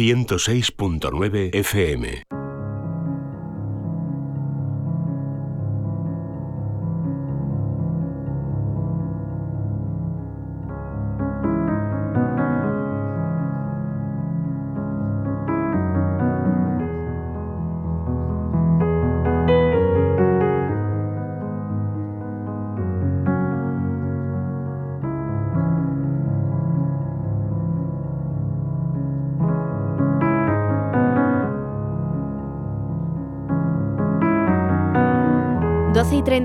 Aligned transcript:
106.9 0.00 1.50
FM. 1.52 2.39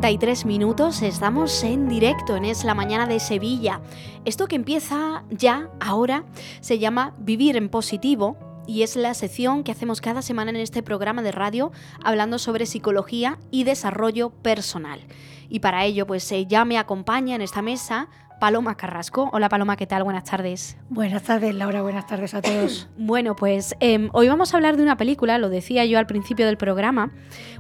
33 0.06 0.46
minutos, 0.46 1.02
estamos 1.02 1.64
en 1.64 1.90
directo 1.90 2.36
en 2.36 2.46
Es 2.46 2.64
la 2.64 2.76
Mañana 2.76 3.08
de 3.08 3.20
Sevilla. 3.20 3.82
Esto 4.24 4.46
que 4.46 4.56
empieza 4.56 5.24
ya, 5.32 5.72
ahora, 5.80 6.26
se 6.62 6.78
llama 6.78 7.16
Vivir 7.18 7.58
en 7.58 7.70
Positivo 7.70 8.38
y 8.68 8.84
es 8.84 8.96
la 8.96 9.16
sección 9.16 9.64
que 9.64 9.72
hacemos 9.72 10.02
cada 10.02 10.22
semana 10.22 10.52
en 10.52 10.58
este 10.58 10.84
programa 10.84 11.24
de 11.24 11.32
radio 11.32 11.72
hablando 12.04 12.38
sobre 12.38 12.68
psicología 12.68 13.40
y 13.50 13.64
desarrollo 13.64 14.30
personal. 14.30 15.02
Y 15.50 15.62
para 15.62 15.86
ello, 15.86 16.06
pues 16.06 16.32
eh, 16.32 16.46
ya 16.46 16.66
me 16.66 16.78
acompaña 16.78 17.34
en 17.34 17.42
esta 17.42 17.64
mesa 17.64 18.08
Paloma 18.40 18.76
Carrasco. 18.76 19.30
Hola 19.34 19.50
Paloma, 19.50 19.78
¿qué 19.78 19.88
tal? 19.88 20.04
Buenas 20.04 20.26
tardes. 20.26 20.78
Buenas 20.90 21.24
tardes 21.24 21.56
Laura, 21.56 21.82
buenas 21.82 22.06
tardes 22.08 22.34
a 22.34 22.42
todos. 22.42 22.90
bueno, 22.98 23.36
pues 23.36 23.76
em, 23.80 24.10
hoy 24.14 24.28
vamos 24.28 24.54
a 24.54 24.58
hablar 24.58 24.78
de 24.78 24.84
una 24.84 24.98
película, 24.98 25.38
lo 25.38 25.50
decía 25.50 25.86
yo 25.86 25.98
al 25.98 26.08
principio 26.08 26.46
del 26.46 26.58
programa, 26.58 27.12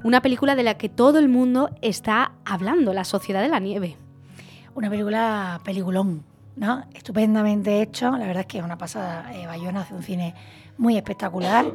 una 0.03 0.21
película 0.21 0.55
de 0.55 0.63
la 0.63 0.77
que 0.77 0.89
todo 0.89 1.19
el 1.19 1.29
mundo 1.29 1.69
está 1.81 2.33
hablando, 2.45 2.93
La 2.93 3.03
Sociedad 3.03 3.41
de 3.41 3.49
la 3.49 3.59
Nieve. 3.59 3.97
Una 4.73 4.89
película 4.89 5.61
peliculón, 5.63 6.23
¿no? 6.55 6.83
Estupendamente 6.93 7.81
hecho, 7.81 8.11
la 8.11 8.27
verdad 8.27 8.41
es 8.41 8.47
que 8.47 8.57
es 8.57 8.63
una 8.63 8.77
pasada. 8.77 9.33
Eh, 9.33 9.47
Bayona 9.47 9.81
hace 9.81 9.93
un 9.93 10.03
cine 10.03 10.35
muy 10.77 10.97
espectacular, 10.97 11.65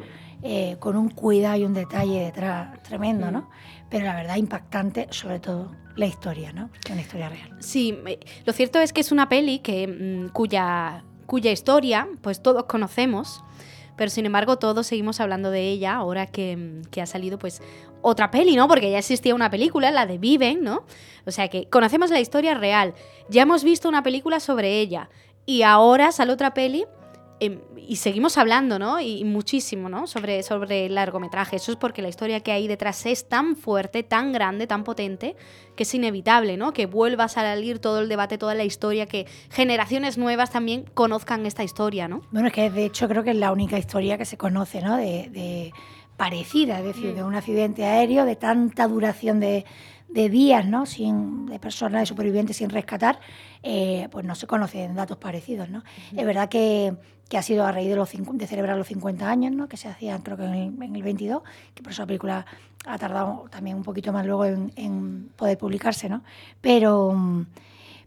eh, 0.43 0.77
con 0.79 0.95
un 0.95 1.09
cuidado 1.09 1.57
y 1.57 1.65
un 1.65 1.73
detalle 1.73 2.19
detrás 2.25 2.81
tremendo, 2.83 3.31
¿no? 3.31 3.49
Pero 3.91 4.05
la 4.05 4.15
verdad 4.15 4.37
impactante, 4.37 5.07
sobre 5.11 5.39
todo 5.39 5.69
la 5.97 6.05
historia, 6.05 6.53
¿no? 6.53 6.69
Una 6.89 7.01
historia 7.01 7.29
real. 7.29 7.55
Sí, 7.59 7.97
lo 8.45 8.53
cierto 8.53 8.79
es 8.79 8.93
que 8.93 9.01
es 9.01 9.11
una 9.11 9.27
peli 9.27 9.59
que, 9.59 9.87
mm, 9.87 10.29
cuya, 10.29 11.03
cuya 11.25 11.51
historia 11.51 12.07
pues 12.21 12.41
todos 12.41 12.63
conocemos, 12.63 13.43
pero 13.97 14.09
sin 14.09 14.25
embargo 14.25 14.57
todos 14.57 14.87
seguimos 14.87 15.19
hablando 15.19 15.51
de 15.51 15.69
ella 15.69 15.95
ahora 15.95 16.25
que, 16.25 16.55
mm, 16.55 16.85
que, 16.89 17.01
ha 17.01 17.05
salido 17.05 17.37
pues 17.37 17.61
otra 18.01 18.31
peli, 18.31 18.55
¿no? 18.55 18.69
Porque 18.69 18.89
ya 18.89 18.99
existía 18.99 19.35
una 19.35 19.49
película, 19.49 19.91
la 19.91 20.05
de 20.05 20.17
Viven, 20.17 20.63
¿no? 20.63 20.85
O 21.25 21.31
sea 21.31 21.49
que 21.49 21.67
conocemos 21.67 22.09
la 22.09 22.21
historia 22.21 22.53
real, 22.53 22.95
ya 23.29 23.41
hemos 23.41 23.63
visto 23.63 23.89
una 23.89 24.03
película 24.03 24.39
sobre 24.39 24.79
ella 24.79 25.09
y 25.45 25.63
ahora 25.63 26.13
sale 26.13 26.31
otra 26.31 26.53
peli 26.53 26.85
Em, 27.43 27.57
y 27.75 27.95
seguimos 27.95 28.37
hablando, 28.37 28.77
¿no? 28.77 28.99
Y, 28.99 29.23
muchísimo, 29.23 29.89
¿no? 29.89 30.05
Sobre, 30.05 30.43
sobre 30.43 30.85
el 30.85 30.93
largometraje. 30.93 31.55
Eso 31.55 31.71
es 31.71 31.77
porque 31.77 32.03
la 32.03 32.07
historia 32.07 32.41
que 32.41 32.51
hay 32.51 32.67
detrás 32.67 33.03
es 33.07 33.27
tan 33.27 33.55
fuerte, 33.55 34.03
tan 34.03 34.31
grande, 34.31 34.67
tan 34.67 34.83
potente, 34.83 35.35
que 35.75 35.81
es 35.81 35.93
inevitable, 35.95 36.55
¿no? 36.55 36.71
Que 36.71 36.85
vuelva 36.85 37.23
a 37.23 37.27
salir 37.29 37.79
todo 37.79 38.01
el 38.01 38.09
debate, 38.09 38.37
toda 38.37 38.53
la 38.53 38.63
historia, 38.63 39.07
que 39.07 39.25
generaciones 39.49 40.19
nuevas 40.19 40.51
también 40.51 40.85
conozcan 40.93 41.47
esta 41.47 41.63
historia, 41.63 42.07
¿no? 42.07 42.21
Bueno, 42.31 42.49
es 42.49 42.53
que 42.53 42.69
de 42.69 42.85
hecho 42.85 43.07
creo 43.07 43.23
que 43.23 43.31
es 43.31 43.37
la 43.37 43.51
única 43.51 43.79
historia 43.79 44.19
que 44.19 44.25
se 44.25 44.37
conoce, 44.37 44.79
¿no? 44.83 44.97
De, 44.97 45.73
parecida, 46.17 46.77
es 46.77 46.85
decir, 46.85 47.15
de 47.15 47.23
un 47.23 47.33
accidente 47.33 47.83
aéreo 47.83 48.25
de 48.25 48.35
tanta 48.35 48.87
duración 48.87 49.39
de, 49.39 49.65
de 50.09 50.29
días, 50.29 50.67
¿no? 50.67 50.85
Sin, 50.85 51.47
de 51.47 51.57
personas 51.57 52.03
de 52.03 52.05
supervivientes 52.05 52.57
sin 52.57 52.69
rescatar, 52.69 53.19
eh, 53.63 54.07
pues 54.11 54.23
no 54.23 54.35
se 54.35 54.45
conocen 54.45 54.93
datos 54.93 55.17
parecidos, 55.17 55.69
¿no? 55.69 55.83
Es 56.15 56.23
verdad 56.23 56.47
que, 56.47 56.93
que, 57.31 57.37
ha 57.37 57.41
sido 57.41 57.65
a 57.65 57.71
raíz 57.71 57.89
de, 57.89 57.95
los, 57.95 58.11
de 58.11 58.47
celebrar 58.47 58.77
los 58.77 58.87
50 58.87 59.29
años, 59.29 59.53
¿no? 59.53 59.67
Que 59.67 59.77
se 59.77 59.87
hacían 59.87 60.21
creo 60.21 60.37
que 60.37 60.43
en 60.43 60.53
el, 60.53 60.83
en 60.83 60.95
el 60.95 61.03
22, 61.03 61.41
que 61.73 61.81
por 61.81 61.93
eso 61.93 62.01
la 62.01 62.07
película 62.07 62.45
ha 62.85 62.97
tardado 62.97 63.45
también 63.49 63.77
un 63.77 63.83
poquito 63.83 64.11
más 64.11 64.25
luego 64.25 64.45
en, 64.45 65.29
poder 65.35 65.57
publicarse, 65.57 66.09
¿no? 66.09 66.23
Pero... 66.61 67.45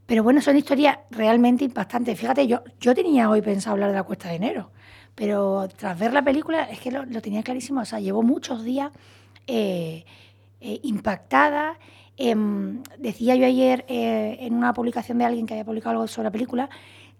Pero 0.06 0.22
bueno, 0.22 0.42
son 0.42 0.54
historias 0.54 0.98
realmente 1.10 1.64
impactantes. 1.64 2.20
Fíjate, 2.20 2.46
yo, 2.46 2.60
yo 2.78 2.94
tenía 2.94 3.30
hoy 3.30 3.40
pensado 3.40 3.72
hablar 3.72 3.88
de 3.88 3.96
la 3.96 4.02
cuesta 4.02 4.28
de 4.28 4.34
enero, 4.34 4.68
pero 5.14 5.66
tras 5.74 5.98
ver 5.98 6.12
la 6.12 6.20
película 6.20 6.64
es 6.64 6.78
que 6.78 6.90
lo, 6.90 7.06
lo 7.06 7.22
tenía 7.22 7.42
clarísimo. 7.42 7.80
O 7.80 7.84
sea, 7.86 8.00
llevo 8.00 8.22
muchos 8.22 8.64
días 8.64 8.92
eh, 9.46 10.04
eh, 10.60 10.80
impactada. 10.82 11.78
Em, 12.16 12.82
decía 12.98 13.34
yo 13.36 13.44
ayer 13.44 13.84
eh, 13.88 14.38
en 14.40 14.54
una 14.54 14.72
publicación 14.72 15.18
de 15.18 15.24
alguien 15.26 15.46
que 15.46 15.52
había 15.52 15.64
publicado 15.64 15.90
algo 15.90 16.06
sobre 16.06 16.24
la 16.24 16.30
película 16.30 16.70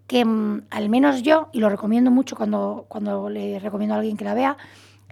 que 0.07 0.19
em, 0.19 0.61
al 0.69 0.89
menos 0.89 1.23
yo, 1.23 1.49
y 1.51 1.59
lo 1.59 1.69
recomiendo 1.69 2.11
mucho 2.11 2.35
cuando, 2.35 2.85
cuando 2.87 3.29
le 3.29 3.59
recomiendo 3.59 3.95
a 3.95 3.97
alguien 3.97 4.17
que 4.17 4.25
la 4.25 4.33
vea, 4.33 4.57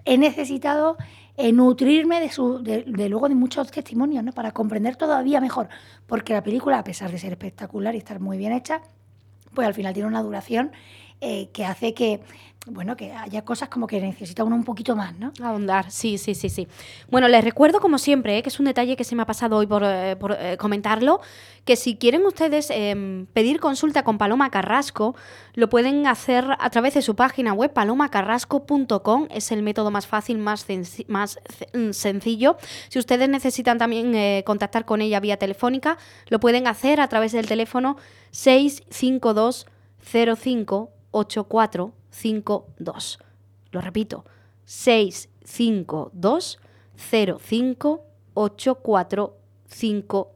he 0.04 0.18
necesitado 0.18 0.96
eh, 1.36 1.52
nutrirme 1.52 2.20
de, 2.20 2.30
su, 2.30 2.62
de, 2.62 2.84
luego 2.86 3.28
de 3.28 3.34
muchos 3.34 3.70
testimonios 3.70 4.22
¿no? 4.22 4.32
para 4.32 4.52
comprender 4.52 4.96
todavía 4.96 5.40
mejor, 5.40 5.68
porque 6.06 6.32
la 6.32 6.42
película, 6.42 6.78
a 6.78 6.84
pesar 6.84 7.10
de 7.10 7.18
ser 7.18 7.32
espectacular 7.32 7.94
y 7.94 7.98
estar 7.98 8.20
muy 8.20 8.38
bien 8.38 8.52
hecha, 8.52 8.82
pues 9.52 9.66
al 9.66 9.74
final 9.74 9.94
tiene 9.94 10.08
una 10.08 10.22
duración 10.22 10.72
que 11.20 11.64
hace 11.64 11.94
que 11.94 12.20
bueno, 12.66 12.96
que 12.96 13.12
haya 13.12 13.42
cosas 13.42 13.68
como 13.68 13.86
que 13.86 14.00
necesita 14.00 14.42
uno 14.42 14.56
un 14.56 14.64
poquito 14.64 14.96
más, 14.96 15.14
¿no? 15.18 15.32
Ahondar, 15.42 15.90
sí, 15.90 16.16
sí, 16.16 16.34
sí, 16.34 16.48
sí. 16.48 16.66
Bueno, 17.10 17.28
les 17.28 17.44
recuerdo 17.44 17.78
como 17.78 17.98
siempre, 17.98 18.38
¿eh? 18.38 18.42
que 18.42 18.48
es 18.48 18.58
un 18.58 18.64
detalle 18.64 18.96
que 18.96 19.04
se 19.04 19.14
me 19.14 19.22
ha 19.22 19.26
pasado 19.26 19.58
hoy 19.58 19.66
por, 19.66 19.82
eh, 19.84 20.16
eh, 20.38 20.56
comentarlo, 20.58 21.20
que 21.66 21.76
si 21.76 21.96
quieren 21.96 22.24
ustedes 22.24 22.70
em, 22.70 23.26
pedir 23.26 23.60
consulta 23.60 24.02
con 24.02 24.16
Paloma 24.16 24.50
Carrasco, 24.50 25.14
lo 25.54 25.68
pueden 25.68 26.06
hacer 26.06 26.46
a 26.58 26.70
través 26.70 26.94
de 26.94 27.02
su 27.02 27.14
página 27.14 27.52
web 27.52 27.72
palomacarrasco.com, 27.72 29.28
es 29.30 29.52
el 29.52 29.62
método 29.62 29.90
más 29.90 30.06
fácil, 30.06 30.38
más, 30.38 30.66
más 31.08 31.38
mm, 31.74 31.90
sencillo. 31.90 32.56
Si 32.88 32.98
ustedes 32.98 33.28
necesitan 33.28 33.76
también 33.76 34.42
contactar 34.44 34.86
con 34.86 35.02
ella 35.02 35.20
vía 35.20 35.36
telefónica, 35.36 35.98
lo 36.28 36.40
pueden 36.40 36.66
hacer 36.66 37.00
a 37.00 37.08
través 37.08 37.32
del 37.32 37.46
teléfono 37.46 37.98
652 38.30 39.66
05 40.02 40.90
84 41.14 41.94
52. 42.10 43.18
Lo 43.70 43.80
repito, 43.80 44.24
652 44.64 46.58
05 47.04 48.00
8452. 48.34 50.26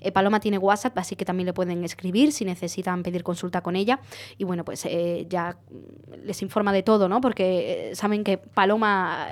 Eh, 0.00 0.12
Paloma 0.12 0.40
tiene 0.40 0.58
WhatsApp, 0.58 0.96
así 0.98 1.16
que 1.16 1.24
también 1.24 1.46
le 1.46 1.52
pueden 1.52 1.84
escribir 1.84 2.32
si 2.32 2.44
necesitan 2.44 3.02
pedir 3.02 3.22
consulta 3.22 3.60
con 3.60 3.76
ella. 3.76 4.00
Y 4.38 4.44
bueno, 4.44 4.64
pues 4.64 4.84
eh, 4.86 5.26
ya 5.28 5.56
les 6.22 6.42
informa 6.42 6.72
de 6.72 6.82
todo, 6.82 7.08
¿no? 7.08 7.20
Porque 7.20 7.90
eh, 7.90 7.94
saben 7.94 8.24
que 8.24 8.38
Paloma 8.38 9.28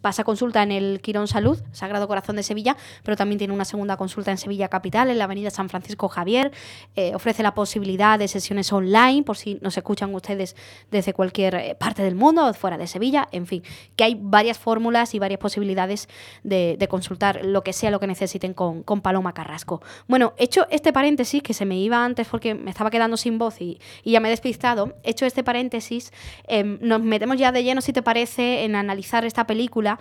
pasa 0.00 0.24
consulta 0.24 0.62
en 0.62 0.72
el 0.72 1.00
Quirón 1.00 1.28
Salud, 1.28 1.58
Sagrado 1.72 2.08
Corazón 2.08 2.36
de 2.36 2.42
Sevilla, 2.42 2.76
pero 3.02 3.16
también 3.16 3.38
tiene 3.38 3.54
una 3.54 3.64
segunda 3.64 3.96
consulta 3.96 4.30
en 4.30 4.38
Sevilla 4.38 4.68
Capital, 4.68 5.10
en 5.10 5.18
la 5.18 5.24
Avenida 5.24 5.50
San 5.50 5.68
Francisco 5.68 6.08
Javier. 6.08 6.52
ofrece 7.14 7.42
la 7.42 7.54
posibilidad 7.54 8.18
de 8.18 8.28
sesiones 8.28 8.72
online, 8.72 9.22
por 9.22 9.36
si 9.36 9.58
nos 9.62 9.76
escuchan 9.76 10.14
ustedes 10.14 10.56
desde 10.90 11.12
cualquier 11.12 11.76
parte 11.78 12.02
del 12.02 12.14
mundo, 12.14 12.52
fuera 12.54 12.78
de 12.78 12.86
Sevilla, 12.86 13.28
en 13.32 13.46
fin, 13.46 13.62
que 13.96 14.04
hay 14.04 14.18
varias 14.20 14.58
fórmulas 14.58 15.14
y 15.14 15.18
varias 15.18 15.40
posibilidades 15.40 16.08
de, 16.42 16.86
consultar 16.88 17.44
lo 17.44 17.62
que 17.62 17.72
sea 17.72 17.90
lo 17.90 17.98
que 17.98 18.06
necesiten 18.06 18.54
con, 18.54 18.82
con 18.82 19.00
Paloma 19.00 19.34
Bueno, 20.08 20.34
hecho 20.36 20.66
este 20.70 20.92
paréntesis, 20.92 21.42
que 21.42 21.54
se 21.54 21.64
me 21.64 21.78
iba 21.78 22.04
antes 22.04 22.26
porque 22.28 22.54
me 22.54 22.70
estaba 22.70 22.90
quedando 22.90 23.16
sin 23.16 23.38
voz 23.38 23.60
y, 23.60 23.78
ya 24.04 24.20
me 24.20 24.28
he 24.28 24.30
despistado, 24.30 24.94
hecho 25.02 25.26
este 25.26 25.42
paréntesis, 25.42 26.12
em, 26.46 26.78
nos 26.80 27.00
metemos 27.00 27.38
ya 27.38 27.52
de 27.52 27.62
lleno, 27.62 27.80
si 27.80 27.92
te 27.92 28.02
parece, 28.02 28.64
en 28.64 28.76
analizar 28.76 29.24
esta 29.24 29.46
película 29.46 29.98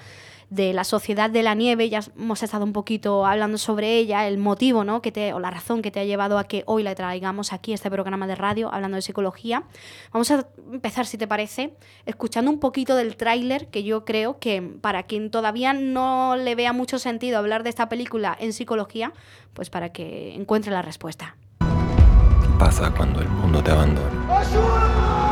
de 0.56 0.74
la 0.74 0.84
sociedad 0.84 1.30
de 1.30 1.44
la 1.44 1.54
nieve, 1.54 1.90
ya 1.90 2.02
hemos 2.18 2.42
estado 2.42 2.64
un 2.64 2.74
poquito 2.74 3.26
hablando 3.26 3.58
sobre 3.58 3.98
ella, 3.98 4.28
el 4.28 4.38
motivo, 4.38 4.84
¿no? 4.84 5.02
Que 5.02 5.12
te, 5.12 5.34
o 5.34 5.40
la 5.40 5.52
razón 5.52 5.82
que 5.82 5.92
te 5.92 6.00
ha 6.00 6.06
llevado 6.06 6.38
a 6.38 6.46
que 6.46 6.64
hoy 6.66 6.84
la 6.84 6.96
traigamos 6.96 7.54
aquí, 7.54 7.74
este 7.74 7.92
programa 7.92 8.26
de 8.28 8.36
radio, 8.36 8.74
hablando 8.74 8.96
de 8.96 9.02
psicología. 9.02 9.64
Vamos 10.12 10.32
a 10.32 10.48
empezar, 10.72 11.06
si 11.06 11.18
te 11.18 11.28
parece, 11.28 11.76
escuchando 12.06 12.50
un 12.50 12.60
poquito 12.60 12.96
del 12.96 13.18
tráiler, 13.18 13.68
que 13.68 13.84
yo 13.84 14.06
creo 14.06 14.40
que 14.40 14.62
para 14.62 15.04
quien 15.04 15.30
todavía 15.30 15.74
no 15.74 16.36
le 16.36 16.56
vea 16.56 16.74
mucho 16.74 17.00
sentido 17.00 17.38
hablar 17.38 17.64
de 17.64 17.70
esta 17.70 17.90
película 17.90 18.36
en 18.40 18.54
psicología, 18.54 19.14
pues 19.54 19.70
para 19.70 19.90
que 19.90 20.36
encuentre 20.36 20.72
la 20.72 20.82
respuesta. 20.82 21.36
¿Qué 21.60 22.50
pasa 22.58 22.94
cuando 22.96 23.22
el 23.22 23.30
mundo 23.30 23.62
te 23.62 23.72
abandona? 23.72 25.25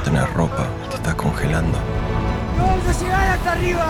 No 0.00 0.04
tenés 0.04 0.32
ropa, 0.34 0.66
te 0.88 0.96
estás 0.96 1.14
congelando. 1.14 1.78
¡Vamos 2.58 2.86
a 2.86 3.02
llegar 3.02 3.28
hasta 3.30 3.52
arriba! 3.52 3.86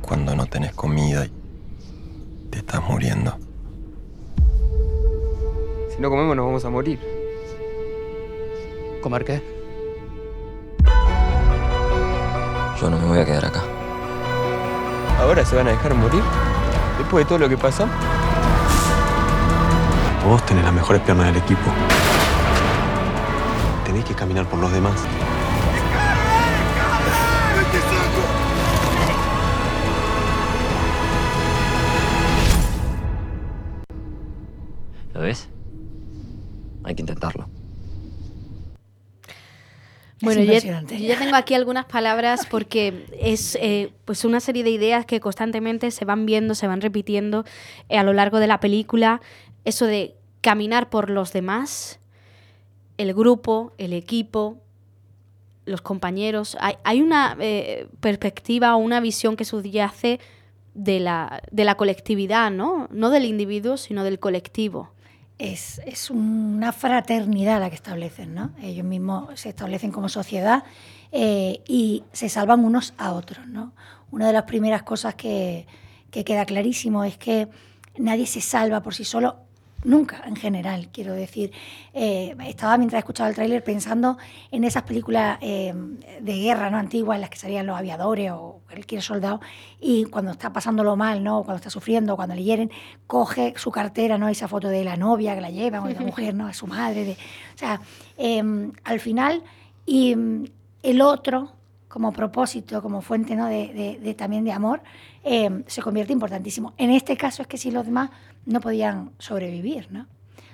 Cuando 0.00 0.34
no 0.34 0.46
tenés 0.46 0.72
comida 0.72 1.26
y 1.26 1.32
te 2.50 2.58
estás 2.58 2.82
muriendo. 2.82 3.36
Si 5.94 6.00
no 6.00 6.08
comemos 6.08 6.36
nos 6.36 6.46
vamos 6.46 6.64
a 6.64 6.70
morir. 6.70 6.98
¿Comer 9.02 9.24
qué? 9.24 9.42
Yo 12.80 12.90
no 12.90 12.98
me 12.98 13.06
voy 13.06 13.18
a 13.18 13.24
quedar 13.24 13.44
acá. 13.44 13.62
¿Ahora 15.20 15.44
se 15.44 15.56
van 15.56 15.68
a 15.68 15.70
dejar 15.70 15.94
morir? 15.94 16.22
Después 16.98 17.24
de 17.24 17.28
todo 17.28 17.38
lo 17.38 17.48
que 17.48 17.58
pasó. 17.58 17.86
Vos 20.26 20.44
tenés 20.46 20.64
las 20.64 20.72
mejores 20.72 21.02
piernas 21.02 21.26
del 21.26 21.36
equipo. 21.36 21.70
Caminar 24.16 24.48
por 24.48 24.58
los 24.58 24.72
demás. 24.72 25.04
¿Lo 35.12 35.20
ves? 35.20 35.48
Hay 36.84 36.94
que 36.94 37.02
intentarlo. 37.02 37.48
Bueno, 40.22 40.40
yo, 40.42 41.18
tengo 41.18 41.36
aquí 41.36 41.54
algunas 41.54 41.84
palabras 41.84 42.46
porque 42.46 43.06
es 43.20 43.56
eh, 43.60 43.92
pues 44.06 44.24
una 44.24 44.40
serie 44.40 44.64
de 44.64 44.70
ideas 44.70 45.04
que 45.04 45.20
constantemente 45.20 45.90
se 45.90 46.06
van 46.06 46.24
viendo, 46.24 46.54
se 46.54 46.66
van 46.66 46.80
repitiendo 46.80 47.44
eh, 47.90 47.98
a 47.98 48.02
lo 48.02 48.14
largo 48.14 48.38
de 48.38 48.46
la 48.46 48.58
película. 48.58 49.20
Eso 49.64 49.84
de 49.84 50.14
caminar 50.40 50.88
por 50.88 51.10
los 51.10 51.34
demás, 51.34 52.00
el 52.98 53.14
grupo, 53.14 53.72
el 53.78 53.92
equipo, 53.92 54.58
los 55.64 55.80
compañeros. 55.80 56.56
Hay, 56.60 56.76
hay 56.84 57.02
una 57.02 57.36
eh, 57.40 57.88
perspectiva, 58.00 58.76
una 58.76 59.00
visión 59.00 59.36
que 59.36 59.44
subyace 59.44 60.20
de 60.74 61.00
la, 61.00 61.42
de 61.50 61.64
la 61.64 61.74
colectividad, 61.76 62.50
¿no? 62.50 62.88
No 62.90 63.10
del 63.10 63.24
individuo, 63.24 63.76
sino 63.76 64.04
del 64.04 64.18
colectivo. 64.18 64.90
es, 65.38 65.80
es 65.84 66.10
una 66.10 66.72
fraternidad 66.72 67.60
la 67.60 67.68
que 67.68 67.74
establecen, 67.76 68.34
¿no? 68.34 68.52
Ellos 68.62 68.84
mismos 68.84 69.38
se 69.38 69.50
establecen 69.50 69.92
como 69.92 70.08
sociedad 70.08 70.64
eh, 71.12 71.60
y 71.66 72.04
se 72.12 72.28
salvan 72.28 72.64
unos 72.64 72.94
a 72.98 73.12
otros, 73.12 73.46
¿no? 73.46 73.72
Una 74.10 74.26
de 74.28 74.32
las 74.32 74.44
primeras 74.44 74.82
cosas 74.82 75.14
que, 75.14 75.66
que 76.10 76.24
queda 76.24 76.46
clarísimo 76.46 77.04
es 77.04 77.18
que 77.18 77.48
nadie 77.98 78.26
se 78.26 78.40
salva 78.40 78.82
por 78.82 78.94
sí 78.94 79.04
solo, 79.04 79.36
nunca 79.86 80.22
en 80.26 80.36
general, 80.36 80.88
quiero 80.92 81.14
decir. 81.14 81.52
Eh, 81.94 82.36
estaba 82.46 82.76
mientras 82.76 82.98
escuchaba 82.98 83.28
el 83.30 83.34
tráiler 83.34 83.64
pensando 83.64 84.18
en 84.50 84.64
esas 84.64 84.82
películas 84.82 85.38
eh, 85.40 85.72
de 86.20 86.32
guerra 86.38 86.68
¿no? 86.70 86.76
antiguas 86.76 87.16
en 87.16 87.20
las 87.22 87.30
que 87.30 87.38
salían 87.38 87.66
los 87.66 87.76
aviadores 87.76 88.32
o 88.32 88.60
cualquier 88.66 89.00
soldado 89.00 89.40
y 89.80 90.04
cuando 90.04 90.32
está 90.32 90.52
pasándolo 90.52 90.96
mal, 90.96 91.22
¿no? 91.22 91.44
cuando 91.44 91.56
está 91.56 91.70
sufriendo, 91.70 92.16
cuando 92.16 92.34
le 92.34 92.42
hieren, 92.42 92.70
coge 93.06 93.54
su 93.56 93.70
cartera, 93.70 94.18
¿no? 94.18 94.28
esa 94.28 94.48
foto 94.48 94.68
de 94.68 94.84
la 94.84 94.96
novia 94.96 95.34
que 95.34 95.40
la 95.40 95.50
lleva 95.50 95.80
o 95.80 95.86
de 95.86 95.94
la 95.94 96.00
mujer, 96.02 96.34
¿no? 96.34 96.46
a 96.46 96.52
su 96.52 96.66
madre. 96.66 97.04
De, 97.04 97.12
o 97.12 97.58
sea, 97.58 97.80
eh, 98.18 98.42
al 98.84 99.00
final, 99.00 99.42
y 99.86 100.16
mm, 100.16 100.44
el 100.82 101.00
otro 101.00 101.52
como 101.88 102.12
propósito, 102.12 102.82
como 102.82 103.00
fuente 103.00 103.36
¿no? 103.36 103.46
de, 103.46 103.72
de- 103.72 103.98
de 104.02 104.14
también 104.14 104.44
de 104.44 104.52
amor, 104.52 104.82
eh, 105.24 105.62
se 105.66 105.82
convierte 105.82 106.12
importantísimo. 106.12 106.74
En 106.76 106.90
este 106.90 107.16
caso 107.16 107.42
es 107.42 107.48
que 107.48 107.56
si 107.58 107.70
los 107.70 107.86
demás 107.86 108.10
no 108.44 108.60
podían 108.60 109.10
sobrevivir, 109.18 109.88
¿no? 109.90 110.02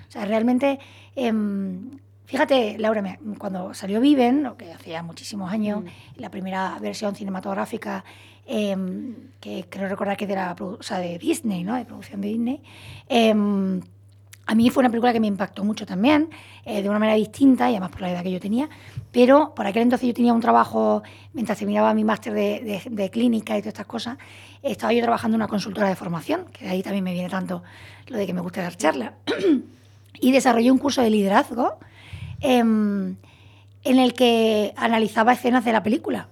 O 0.07 0.11
sea, 0.13 0.25
realmente, 0.25 0.79
em, 1.15 1.89
fíjate, 2.25 2.77
Laura, 2.77 3.01
me- 3.01 3.19
cuando 3.39 3.73
salió 3.73 3.99
Viven, 3.99 4.43
lo 4.43 4.57
que 4.57 4.71
hacía 4.71 5.01
muchísimos 5.01 5.51
años, 5.51 5.83
la 6.17 6.29
primera 6.29 6.77
versión 6.79 7.15
cinematográfica, 7.15 8.03
em, 8.45 9.15
que 9.39 9.65
creo 9.69 9.87
recordar 9.89 10.17
que 10.17 10.25
es 10.25 10.29
de, 10.29 10.35
la, 10.35 10.55
o 10.59 10.83
sea, 10.83 10.99
de 10.99 11.17
Disney, 11.17 11.63
¿no? 11.63 11.75
De 11.75 11.85
producción 11.85 12.21
de 12.21 12.27
Disney, 12.27 12.61
em, 13.09 13.81
a 14.45 14.55
mí 14.55 14.69
fue 14.69 14.81
una 14.81 14.89
película 14.89 15.13
que 15.13 15.19
me 15.19 15.27
impactó 15.27 15.63
mucho 15.63 15.85
también, 15.85 16.29
eh, 16.65 16.81
de 16.81 16.89
una 16.89 16.99
manera 16.99 17.17
distinta 17.17 17.69
y 17.69 17.73
además 17.73 17.91
por 17.91 18.01
la 18.01 18.11
edad 18.11 18.23
que 18.23 18.31
yo 18.31 18.39
tenía, 18.39 18.69
pero 19.11 19.53
por 19.55 19.65
aquel 19.65 19.83
entonces 19.83 20.07
yo 20.07 20.13
tenía 20.13 20.33
un 20.33 20.41
trabajo, 20.41 21.03
mientras 21.33 21.57
terminaba 21.57 21.93
mi 21.93 22.03
máster 22.03 22.33
de, 22.33 23.09
clínica 23.11 23.57
y 23.57 23.61
todas 23.61 23.73
estas 23.73 23.85
cosas, 23.85 24.17
estaba 24.61 24.91
yo 24.91 25.01
trabajando 25.01 25.35
en 25.35 25.41
una 25.41 25.47
consultora 25.47 25.87
de 25.87 25.95
formación, 25.95 26.45
que 26.51 26.65
de 26.65 26.71
ahí 26.71 26.83
también 26.83 27.03
me 27.03 27.13
viene 27.13 27.29
tanto 27.29 27.63
lo 28.07 28.17
de 28.17 28.25
que 28.25 28.33
me 28.33 28.41
gusta 28.41 28.61
dar 28.61 28.75
charlas, 28.75 29.13
y 30.19 30.31
desarrollé 30.31 30.71
un 30.71 30.77
curso 30.77 31.01
de 31.01 31.09
liderazgo 31.09 31.77
em, 32.41 33.15
en 33.83 33.99
el 33.99 34.13
que 34.13 34.73
analizaba 34.75 35.33
escenas 35.33 35.63
de 35.63 35.71
la 35.71 35.83
película. 35.83 36.27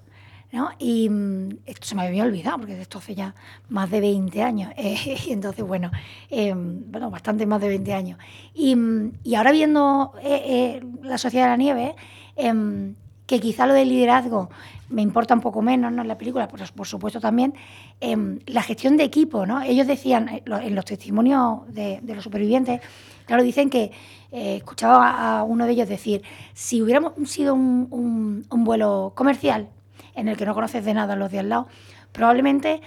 ¿No? 0.51 0.69
Y 0.79 1.09
mm, 1.09 1.59
esto 1.65 1.87
se 1.87 1.95
me 1.95 2.03
había 2.03 2.23
olvidado, 2.23 2.57
porque 2.57 2.79
esto 2.79 2.97
hace 2.97 3.15
ya 3.15 3.33
más 3.69 3.89
de 3.89 4.01
20 4.01 4.41
años. 4.43 4.71
eh, 4.77 5.17
y 5.27 5.31
entonces, 5.31 5.65
bueno, 5.65 5.91
eh, 6.29 6.53
bueno, 6.55 7.09
bastante 7.09 7.45
más 7.45 7.61
de 7.61 7.69
20 7.69 7.93
años. 7.93 8.19
Y, 8.53 8.75
mm, 8.75 9.13
y 9.23 9.35
ahora 9.35 9.51
viendo 9.51 10.13
eh, 10.21 10.41
eh, 10.45 10.85
La 11.03 11.17
Sociedad 11.17 11.45
de 11.45 11.51
la 11.51 11.57
Nieve, 11.57 11.95
em, 12.35 12.95
que 13.25 13.39
quizá 13.39 13.65
lo 13.65 13.73
del 13.73 13.87
liderazgo 13.89 14.49
me 14.89 15.01
importa 15.01 15.33
un 15.33 15.39
poco 15.39 15.61
menos 15.61 15.89
¿no? 15.93 16.01
en 16.01 16.07
la 16.09 16.17
película, 16.17 16.49
por, 16.49 16.59
por 16.73 16.85
supuesto 16.85 17.21
también, 17.21 17.53
em, 18.01 18.39
la 18.47 18.61
gestión 18.61 18.97
de 18.97 19.05
equipo, 19.05 19.45
¿no? 19.45 19.61
Ellos 19.61 19.87
decían, 19.87 20.41
en 20.45 20.75
los 20.75 20.83
testimonios 20.83 21.61
de, 21.73 22.01
los 22.03 22.25
supervivientes, 22.25 22.81
claro, 23.25 23.41
dicen 23.41 23.69
que, 23.69 23.91
escuchaba 24.33 25.39
a, 25.39 25.43
uno 25.43 25.65
de 25.65 25.73
ellos 25.73 25.89
decir, 25.89 26.23
si 26.53 26.81
hubiéramos 26.81 27.13
sido 27.29 27.53
un- 27.53 28.45
un 28.49 28.63
vuelo 28.63 29.11
comercial, 29.15 29.69
en 30.15 30.27
el 30.27 30.37
que 30.37 30.45
no 30.45 30.53
conoces 30.53 30.83
de 30.85 30.93
nada 30.93 31.13
a 31.13 31.15
los 31.15 31.31
de 31.31 31.39
al 31.39 31.49
lado, 31.49 31.67
probablemente 32.11 32.81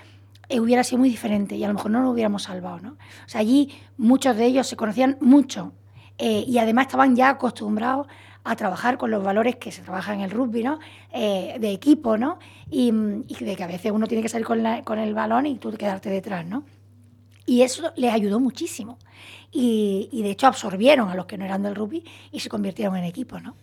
eh, 0.48 0.60
hubiera 0.60 0.84
sido 0.84 0.98
muy 1.00 1.08
diferente 1.10 1.56
y 1.56 1.64
a 1.64 1.68
lo 1.68 1.74
mejor 1.74 1.90
no 1.90 2.02
lo 2.02 2.10
hubiéramos 2.10 2.42
salvado, 2.44 2.80
¿no? 2.80 2.90
O 2.92 3.28
sea, 3.28 3.40
allí 3.40 3.72
muchos 3.96 4.36
de 4.36 4.44
ellos 4.46 4.66
se 4.66 4.76
conocían 4.76 5.16
mucho 5.20 5.72
eh, 6.18 6.44
y 6.46 6.58
además 6.58 6.86
estaban 6.86 7.16
ya 7.16 7.30
acostumbrados 7.30 8.06
a 8.44 8.56
trabajar 8.56 8.98
con 8.98 9.10
los 9.10 9.24
valores 9.24 9.56
que 9.56 9.72
se 9.72 9.80
trabaja 9.82 10.12
en 10.12 10.20
el 10.20 10.30
rugby, 10.30 10.62
¿no? 10.62 10.78
Eh, 11.12 11.56
de 11.58 11.72
equipo, 11.72 12.18
¿no? 12.18 12.38
Y, 12.70 12.92
y 13.26 13.44
de 13.44 13.56
que 13.56 13.64
a 13.64 13.66
veces 13.66 13.90
uno 13.90 14.06
tiene 14.06 14.22
que 14.22 14.28
salir 14.28 14.46
con, 14.46 14.62
la- 14.62 14.82
con 14.82 14.98
el 14.98 15.14
balón 15.14 15.46
y 15.46 15.56
tú 15.56 15.72
quedarte 15.72 16.10
detrás, 16.10 16.44
¿no? 16.44 16.64
Y 17.46 17.62
eso 17.62 17.92
les 17.96 18.12
ayudó 18.12 18.40
muchísimo. 18.40 18.98
Y, 19.56 20.08
de 20.22 20.30
hecho 20.30 20.48
absorbieron 20.48 21.10
a 21.10 21.14
los 21.14 21.26
que 21.26 21.38
no 21.38 21.44
eran 21.44 21.62
del 21.62 21.76
rugby 21.76 22.02
y 22.32 22.40
se 22.40 22.48
convirtieron 22.48 22.96
en 22.96 23.04
equipo, 23.04 23.38
¿no? 23.38 23.54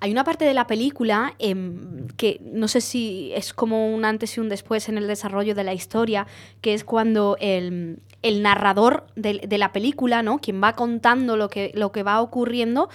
Hay 0.00 0.10
una 0.10 0.24
parte 0.24 0.44
de 0.44 0.52
la 0.52 0.66
película 0.66 1.34
em, 1.38 2.08
que 2.16 2.40
no 2.42 2.66
sé 2.66 2.80
si 2.80 3.30
es 3.32 3.54
como 3.54 3.94
un 3.94 4.04
antes 4.04 4.36
y 4.36 4.40
un 4.40 4.48
después 4.48 4.88
en 4.88 4.98
el 4.98 5.06
desarrollo 5.06 5.54
de 5.54 5.62
la 5.62 5.74
historia, 5.74 6.26
que 6.60 6.74
es 6.74 6.82
cuando 6.82 7.36
el, 7.38 8.00
narrador 8.42 9.06
de, 9.14 9.44
de 9.46 9.58
la 9.58 9.70
película, 9.70 10.24
¿no? 10.24 10.40
Quien 10.40 10.60
va 10.60 10.72
contando 10.72 11.36
lo 11.36 11.50
que, 11.50 11.70
lo 11.74 11.92
que 11.92 12.02
va 12.02 12.20
ocurriendo, 12.20 12.88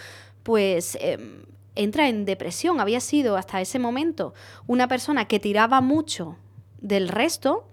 pues 0.44 0.98
em, 1.00 1.44
entra 1.76 2.10
en 2.10 2.26
depresión. 2.26 2.82
Había 2.82 3.00
sido 3.00 3.38
hasta 3.38 3.62
ese 3.62 3.80
momento 3.80 4.34
una 4.68 4.90
persona 4.90 5.30
que 5.30 5.40
tiraba 5.40 5.80
mucho 5.80 6.36
del 6.82 7.08
resto 7.08 7.71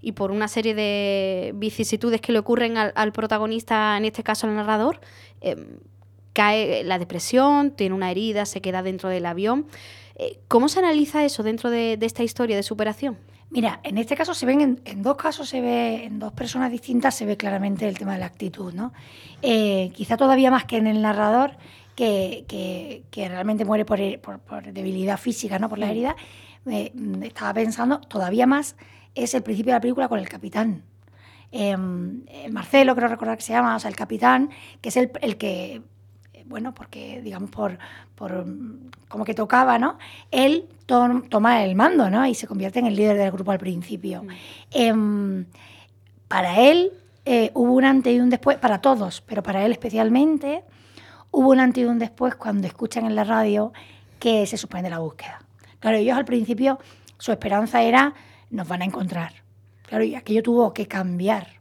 y 0.00 0.12
por 0.12 0.30
una 0.30 0.48
serie 0.48 0.74
de 0.74 1.52
vicisitudes 1.56 2.20
que 2.20 2.32
le 2.32 2.38
ocurren 2.38 2.76
al, 2.76 2.92
al 2.94 3.12
protagonista, 3.12 3.96
en 3.96 4.04
este 4.04 4.22
caso 4.22 4.46
al 4.46 4.54
narrador, 4.54 5.00
em, 5.40 5.66
cae 6.32 6.84
la 6.84 6.98
depresión, 6.98 7.72
tiene 7.72 7.94
una 7.94 8.10
herida, 8.10 8.46
se 8.46 8.60
queda 8.60 8.82
dentro 8.82 9.08
del 9.08 9.26
avión. 9.26 9.66
Eh, 10.16 10.38
¿Cómo 10.48 10.68
se 10.68 10.78
analiza 10.80 11.24
eso 11.24 11.42
dentro 11.42 11.70
de, 11.70 11.96
de 11.96 12.06
esta 12.06 12.22
historia 12.22 12.56
de 12.56 12.62
superación? 12.62 13.18
Mira, 13.50 13.80
en 13.82 13.96
este 13.98 14.14
caso 14.14 14.34
se 14.34 14.44
ven, 14.46 14.60
en, 14.60 14.80
en 14.84 15.02
dos 15.02 15.16
casos 15.16 15.48
se 15.48 15.60
ve, 15.62 16.04
en 16.04 16.18
dos 16.18 16.32
personas 16.32 16.70
distintas 16.70 17.14
se 17.14 17.24
ve 17.24 17.36
claramente 17.36 17.88
el 17.88 17.96
tema 17.98 18.12
de 18.12 18.18
la 18.20 18.26
actitud, 18.26 18.74
¿no? 18.74 18.92
Eh, 19.42 19.90
quizá 19.94 20.16
todavía 20.16 20.50
más 20.50 20.64
que 20.66 20.76
en 20.76 20.86
el 20.86 21.00
narrador, 21.00 21.52
que, 21.96 22.44
que- 22.46 23.02
que 23.10 23.28
realmente 23.28 23.64
muere 23.64 23.84
por, 23.84 23.98
por- 24.20 24.38
por 24.40 24.72
debilidad 24.72 25.18
física, 25.18 25.58
¿no? 25.58 25.68
Por 25.68 25.78
la 25.78 25.90
herida, 25.90 26.14
eh, 26.66 26.92
estaba 27.22 27.54
pensando 27.54 28.00
todavía 28.00 28.46
más 28.46 28.76
es 29.14 29.34
el 29.34 29.42
principio 29.42 29.72
de 29.72 29.76
la 29.76 29.80
película 29.80 30.08
con 30.08 30.18
el 30.18 30.28
capitán. 30.28 30.82
Eh, 31.50 31.76
eh, 32.26 32.48
Marcelo, 32.50 32.94
creo 32.94 33.08
recordar 33.08 33.36
que 33.36 33.42
se 33.42 33.52
llama, 33.52 33.76
o 33.76 33.78
sea, 33.80 33.88
el 33.90 33.96
capitán, 33.96 34.50
que 34.80 34.90
es 34.90 34.96
el, 34.96 35.10
el 35.22 35.36
que, 35.38 35.82
eh, 36.34 36.44
bueno, 36.46 36.74
porque, 36.74 37.22
digamos, 37.22 37.50
por, 37.50 37.78
por 38.14 38.46
mm, 38.46 38.90
como 39.08 39.24
que 39.24 39.34
tocaba, 39.34 39.78
¿no? 39.78 39.98
Él 40.30 40.68
to- 40.86 41.22
toma 41.28 41.64
el 41.64 41.74
mando, 41.74 42.10
¿no? 42.10 42.26
Y 42.26 42.34
se 42.34 42.46
convierte 42.46 42.78
en 42.80 42.86
el 42.86 42.96
líder 42.96 43.16
del 43.16 43.30
grupo 43.32 43.50
al 43.50 43.58
principio. 43.58 44.24
Em, 44.70 45.46
para 46.28 46.60
él 46.60 46.92
eh, 47.24 47.50
hubo 47.54 47.72
un 47.72 47.84
antes 47.84 48.14
y 48.14 48.20
un 48.20 48.28
después, 48.30 48.58
para 48.58 48.80
todos, 48.82 49.22
pero 49.22 49.42
para 49.42 49.64
él 49.64 49.72
especialmente, 49.72 50.62
hubo 51.30 51.50
un 51.50 51.60
antes 51.60 51.82
y 51.82 51.86
un 51.86 51.98
después 51.98 52.34
cuando 52.34 52.66
escuchan 52.66 53.06
en 53.06 53.14
la 53.14 53.24
radio 53.24 53.72
que 54.18 54.46
se 54.46 54.56
suspende 54.58 54.90
la 54.90 54.98
búsqueda. 54.98 55.40
Claro, 55.80 55.96
ellos 55.96 56.16
al 56.16 56.24
principio 56.24 56.78
su 57.18 57.32
esperanza 57.32 57.82
era 57.82 58.14
nos 58.50 58.68
van 58.68 58.82
a 58.82 58.84
encontrar. 58.84 59.32
Claro, 59.82 60.04
y 60.04 60.14
aquello 60.14 60.42
tuvo 60.42 60.72
que 60.74 60.86
cambiar. 60.86 61.60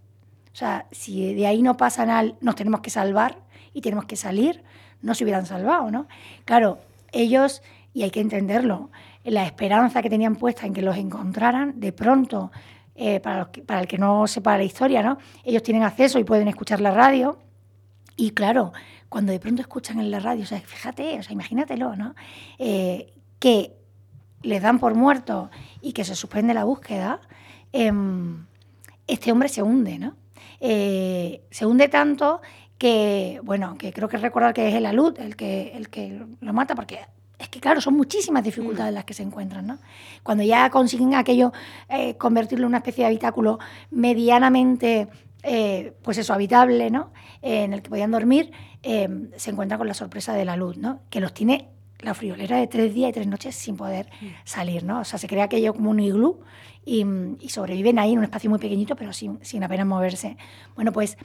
O 0.53 0.55
sea, 0.55 0.87
si 0.91 1.33
de 1.33 1.47
ahí 1.47 1.61
no 1.61 1.77
pasa 1.77 2.05
nada, 2.05 2.33
nos 2.41 2.55
tenemos 2.55 2.81
que 2.81 2.89
salvar 2.89 3.37
y 3.73 3.81
tenemos 3.81 4.05
que 4.05 4.15
salir, 4.15 4.63
no 5.01 5.13
se 5.13 5.23
hubieran 5.23 5.45
salvado, 5.45 5.91
¿no? 5.91 6.07
Claro, 6.45 6.79
ellos, 7.11 7.61
y 7.93 8.03
hay 8.03 8.09
que 8.11 8.19
entenderlo, 8.21 8.89
la 9.23 9.45
esperanza 9.45 10.01
que 10.01 10.09
tenían 10.09 10.35
puesta 10.35 10.65
en 10.65 10.73
que 10.73 10.81
los 10.81 10.97
encontraran, 10.97 11.79
de 11.79 11.91
pronto, 11.93 12.51
eh, 12.95 13.19
para, 13.19 13.39
los 13.39 13.47
que- 13.49 13.61
para 13.61 13.81
el 13.81 13.87
que 13.87 13.97
no 13.99 14.25
sepa 14.25 14.57
la 14.57 14.63
historia, 14.63 15.03
¿no? 15.03 15.17
Ellos 15.43 15.61
tienen 15.61 15.83
acceso 15.83 16.17
y 16.17 16.23
pueden 16.23 16.47
escuchar 16.47 16.81
la 16.81 16.91
radio, 16.91 17.37
Y 18.19 18.31
claro, 18.31 18.73
cuando 19.09 19.31
de 19.31 19.39
pronto 19.39 19.61
escuchan 19.61 19.99
en 19.99 20.09
la 20.09 20.19
radio, 20.19 20.41
o 20.41 20.45
sea, 20.47 20.59
fíjate, 20.59 21.19
o 21.19 21.23
sea, 21.23 21.33
imagínatelo, 21.33 21.95
¿no? 21.95 22.15
Eh, 22.57 23.13
que 23.37 23.73
les 24.41 24.61
dan 24.61 24.79
por 24.79 24.95
muerto 24.95 25.49
y 25.81 25.93
que 25.93 26.03
se 26.03 26.15
suspende 26.15 26.53
la 26.53 26.63
búsqueda, 26.63 27.21
em, 27.71 28.45
este 29.07 29.31
hombre 29.31 29.49
se 29.49 29.61
hunde, 29.61 29.99
¿no? 29.99 30.15
Eh, 30.59 31.41
se 31.49 31.65
hunde 31.65 31.87
tanto 31.87 32.41
que, 32.77 33.39
bueno, 33.43 33.77
que 33.77 33.91
creo 33.93 34.07
que 34.07 34.17
recordar 34.17 34.53
que 34.53 34.69
es 34.69 34.75
el 34.75 34.85
alud 34.85 35.19
el 35.19 35.35
que, 35.35 35.71
el 35.75 35.89
que 35.89 36.25
lo 36.41 36.53
mata, 36.53 36.75
porque 36.75 36.99
es 37.39 37.49
que, 37.49 37.59
claro, 37.59 37.81
son 37.81 37.95
muchísimas 37.95 38.43
dificultades 38.43 38.93
las 38.93 39.05
que 39.05 39.13
se 39.13 39.23
encuentran, 39.23 39.67
¿no? 39.67 39.77
Cuando 40.23 40.43
ya 40.43 40.69
consiguen 40.69 41.13
aquello, 41.13 41.53
eh, 41.89 42.15
convertirlo 42.17 42.65
en 42.65 42.69
una 42.69 42.77
especie 42.79 43.03
de 43.03 43.09
habitáculo 43.09 43.59
medianamente, 43.91 45.07
eh, 45.43 45.93
pues 46.01 46.17
eso, 46.17 46.33
habitable, 46.33 46.89
¿no? 46.89 47.11
en 47.43 47.71
el 47.71 47.83
que 47.83 47.89
podían 47.89 48.09
dormir, 48.11 48.51
se 48.81 49.51
encuentra 49.51 49.77
con 49.77 49.87
la 49.87 49.93
sorpresa 49.93 50.33
de 50.33 50.43
la 50.43 50.57
luz, 50.57 50.75
¿no? 50.77 51.01
Que 51.11 51.21
los 51.21 51.33
tiene 51.33 51.69
la 51.99 52.13
friolera 52.13 52.57
de 52.57 52.67
tres 52.67 52.93
días 52.93 53.09
y 53.09 53.13
tres 53.13 53.27
noches 53.27 53.55
sin 53.55 53.75
poder 53.75 54.09
salir, 54.43 54.83
¿no? 54.83 55.01
O 55.01 55.03
sea, 55.03 55.17
se 55.17 55.27
crea 55.27 55.45
aquello 55.45 55.73
como 55.73 55.89
un 55.89 55.99
iglú 55.99 56.39
y, 56.85 57.05
y 57.39 57.49
sobreviven 57.49 57.99
ahí 57.99 58.13
en 58.13 58.19
un 58.19 58.23
espacio 58.23 58.49
muy 58.49 58.59
pequeñito, 58.59 58.95
pero 58.95 59.13
sin, 59.13 59.39
sin 59.43 59.63
apenas 59.63 59.87
moverse. 59.87 60.37
Bueno, 60.75 60.91
pues 60.91 61.17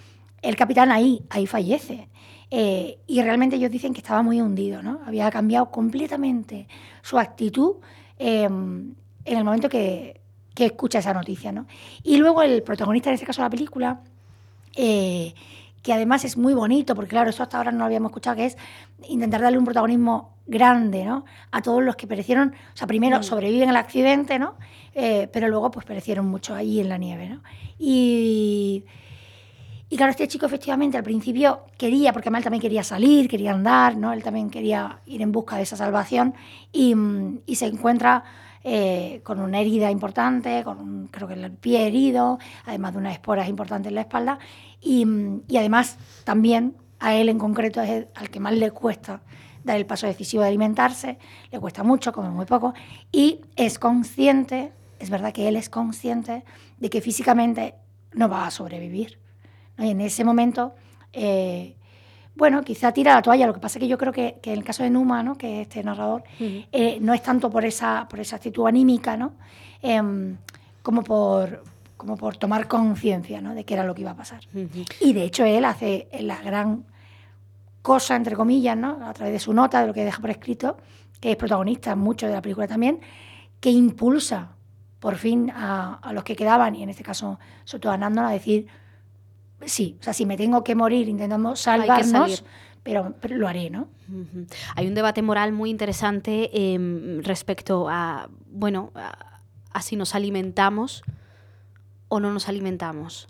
el 0.42 0.56
capitán 0.56 0.90
ahí, 0.90 1.22
ahí 1.30 1.46
fallece. 1.46 2.08
Eh, 2.50 2.98
y 3.06 3.22
realmente 3.22 3.56
ellos 3.56 3.70
dicen 3.70 3.94
que 3.94 4.00
estaba 4.00 4.22
muy 4.22 4.40
hundido, 4.40 4.82
¿no? 4.82 5.00
Había 5.06 5.30
cambiado 5.30 5.70
completamente 5.70 6.68
su 7.00 7.18
actitud 7.18 7.76
em, 8.18 8.94
en 9.24 9.38
el 9.38 9.44
momento 9.44 9.70
que, 9.70 10.20
que, 10.54 10.66
escucha 10.66 10.98
esa 10.98 11.14
noticia, 11.14 11.50
¿no? 11.50 11.66
Y 12.02 12.18
luego 12.18 12.42
el 12.42 12.62
protagonista, 12.62 13.08
en 13.08 13.14
este 13.14 13.24
caso 13.24 13.40
de 13.40 13.46
la 13.46 13.50
película, 13.50 14.00
eh, 14.76 15.32
que 15.82 15.92
además 15.92 16.24
es 16.24 16.36
muy 16.36 16.54
bonito, 16.54 16.94
porque 16.94 17.10
claro, 17.10 17.30
eso 17.30 17.42
hasta 17.42 17.58
ahora 17.58 17.72
no 17.72 17.78
lo 17.78 17.84
habíamos 17.84 18.10
escuchado, 18.10 18.36
que 18.36 18.46
es 18.46 18.56
intentar 19.08 19.40
darle 19.40 19.58
un 19.58 19.64
protagonismo 19.64 20.36
grande, 20.46 21.04
¿no? 21.04 21.24
A 21.50 21.60
todos 21.60 21.82
los 21.82 21.96
que 21.96 22.06
perecieron, 22.06 22.54
o 22.72 22.76
sea, 22.76 22.86
primero 22.86 23.18
mm. 23.18 23.22
sobreviven 23.22 23.68
al 23.68 23.76
accidente, 23.76 24.38
¿no? 24.38 24.54
Eh, 24.94 25.28
pero 25.32 25.48
luego 25.48 25.70
pues 25.70 25.84
perecieron 25.86 26.26
mucho 26.26 26.54
allí 26.54 26.80
en 26.80 26.88
la 26.88 26.98
nieve, 26.98 27.28
¿no? 27.28 27.42
Y, 27.78 28.84
y 29.88 29.96
claro, 29.96 30.10
este 30.10 30.28
chico 30.28 30.46
efectivamente 30.46 30.96
al 30.96 31.04
principio 31.04 31.62
quería, 31.76 32.12
porque 32.12 32.28
además 32.28 32.40
él 32.40 32.44
también 32.44 32.62
quería 32.62 32.84
salir, 32.84 33.28
quería 33.28 33.52
andar, 33.52 33.96
¿no? 33.96 34.12
Él 34.12 34.22
también 34.22 34.50
quería 34.50 35.00
ir 35.06 35.22
en 35.22 35.32
busca 35.32 35.56
de 35.56 35.62
esa 35.62 35.76
salvación 35.76 36.34
y, 36.72 36.94
y 37.46 37.56
se 37.56 37.66
encuentra 37.66 38.24
eh, 38.64 39.20
con 39.24 39.40
una 39.40 39.60
herida 39.60 39.90
importante, 39.90 40.62
con 40.64 41.08
creo 41.08 41.28
que 41.28 41.34
el 41.34 41.50
pie 41.52 41.86
herido, 41.86 42.38
además 42.64 42.92
de 42.92 42.98
unas 42.98 43.12
esporas 43.14 43.48
importantes 43.48 43.88
en 43.88 43.96
la 43.96 44.02
espalda 44.02 44.38
y, 44.80 45.06
y 45.48 45.56
además 45.56 45.96
también 46.24 46.76
a 47.00 47.14
él 47.14 47.28
en 47.28 47.38
concreto 47.38 47.80
es 47.80 48.06
al 48.14 48.30
que 48.30 48.40
más 48.40 48.54
le 48.54 48.70
cuesta 48.70 49.22
dar 49.64 49.76
el 49.76 49.86
paso 49.86 50.06
decisivo 50.06 50.42
de 50.42 50.48
alimentarse, 50.48 51.18
le 51.50 51.60
cuesta 51.60 51.82
mucho, 51.82 52.12
come 52.12 52.30
muy 52.30 52.46
poco, 52.46 52.74
y 53.10 53.40
es 53.56 53.78
consciente, 53.78 54.72
es 54.98 55.10
verdad 55.10 55.32
que 55.32 55.48
él 55.48 55.56
es 55.56 55.68
consciente 55.68 56.44
de 56.78 56.90
que 56.90 57.00
físicamente 57.00 57.74
no 58.12 58.28
va 58.28 58.46
a 58.46 58.50
sobrevivir. 58.50 59.18
Y 59.78 59.90
en 59.90 60.00
ese 60.00 60.24
momento, 60.24 60.74
eh, 61.12 61.76
bueno, 62.34 62.62
quizá 62.62 62.92
tira 62.92 63.14
la 63.14 63.22
toalla. 63.22 63.46
Lo 63.46 63.54
que 63.54 63.60
pasa 63.60 63.78
es 63.78 63.80
que 63.80 63.88
yo 63.88 63.98
creo 63.98 64.12
que, 64.12 64.38
que 64.42 64.52
en 64.52 64.58
el 64.58 64.64
caso 64.64 64.82
de 64.82 64.90
Numa, 64.90 65.22
¿no? 65.22 65.36
que 65.36 65.60
es 65.60 65.68
este 65.68 65.82
narrador, 65.82 66.24
eh, 66.38 66.98
no 67.00 67.12
es 67.12 67.22
tanto 67.22 67.50
por 67.50 67.64
esa, 67.64 68.06
por 68.08 68.20
esa 68.20 68.36
actitud 68.36 68.66
anímica, 68.66 69.16
¿no? 69.16 69.34
Em, 69.82 70.36
como, 70.82 71.02
por, 71.02 71.62
como 71.96 72.16
por 72.16 72.36
tomar 72.36 72.68
conciencia 72.68 73.40
¿no? 73.40 73.54
de 73.54 73.64
qué 73.64 73.74
era 73.74 73.84
lo 73.84 73.94
que 73.94 74.02
iba 74.02 74.12
a 74.12 74.16
pasar. 74.16 74.40
Y 75.00 75.12
de 75.12 75.24
hecho 75.24 75.44
él 75.44 75.64
hace 75.64 76.08
la 76.20 76.40
gran 76.40 76.84
cosa, 77.82 78.16
entre 78.16 78.34
comillas, 78.36 78.76
¿no? 78.76 79.06
a 79.06 79.12
través 79.12 79.32
de 79.34 79.38
su 79.38 79.52
nota, 79.52 79.80
de 79.80 79.88
lo 79.88 79.94
que 79.94 80.04
deja 80.04 80.20
por 80.20 80.30
escrito, 80.30 80.78
que 81.20 81.32
es 81.32 81.36
protagonista 81.36 81.94
mucho 81.96 82.26
de 82.26 82.32
la 82.32 82.42
película 82.42 82.66
también, 82.66 83.00
que 83.60 83.70
impulsa 83.70 84.52
por 85.00 85.16
fin 85.16 85.50
a, 85.50 85.94
a 85.94 86.12
los 86.12 86.24
que 86.24 86.36
quedaban, 86.36 86.74
y 86.76 86.82
en 86.82 86.88
este 86.88 87.02
caso 87.02 87.38
sobre 87.64 87.80
todo 87.80 87.92
a 87.92 87.98
Nando, 87.98 88.22
a 88.22 88.30
decir, 88.30 88.68
sí, 89.66 89.96
o 90.00 90.02
sea, 90.02 90.12
si 90.12 90.26
me 90.26 90.36
tengo 90.36 90.64
que 90.64 90.74
morir 90.74 91.08
intentando 91.08 91.56
salvarnos, 91.56 92.44
pero, 92.82 93.14
pero, 93.20 93.36
lo 93.36 93.48
haré, 93.48 93.70
¿no? 93.70 93.88
Hay 94.74 94.86
un 94.86 94.94
debate 94.94 95.22
moral 95.22 95.52
muy 95.52 95.70
interesante 95.70 96.50
eh, 96.52 97.20
respecto 97.22 97.88
a, 97.88 98.28
bueno, 98.50 98.90
a, 98.94 99.40
a, 99.72 99.82
si 99.82 99.96
nos 99.96 100.14
alimentamos 100.14 101.02
o 102.08 102.20
no 102.20 102.32
nos 102.32 102.48
alimentamos. 102.48 103.28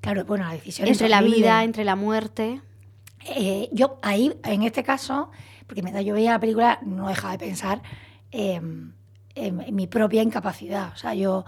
Claro, 0.00 0.24
bueno, 0.24 0.44
la 0.44 0.52
decisión 0.52 0.88
entre 0.88 1.08
la 1.08 1.22
vida, 1.22 1.62
entre 1.62 1.84
la 1.84 1.94
muerte. 1.94 2.60
Eh, 3.36 3.68
yo 3.72 3.98
ahí, 4.02 4.32
en 4.44 4.62
este 4.62 4.82
caso, 4.82 5.30
porque 5.66 5.82
mientras 5.82 6.04
yo 6.04 6.14
veía 6.14 6.32
la 6.32 6.40
película, 6.40 6.80
no 6.82 7.08
dejaba 7.08 7.36
de 7.36 7.46
pensar 7.46 7.82
eh, 8.32 8.54
en, 8.54 8.94
en, 9.36 9.74
mi 9.74 9.86
propia 9.86 10.22
incapacidad. 10.22 10.92
O 10.92 10.96
sea, 10.96 11.14
yo 11.14 11.44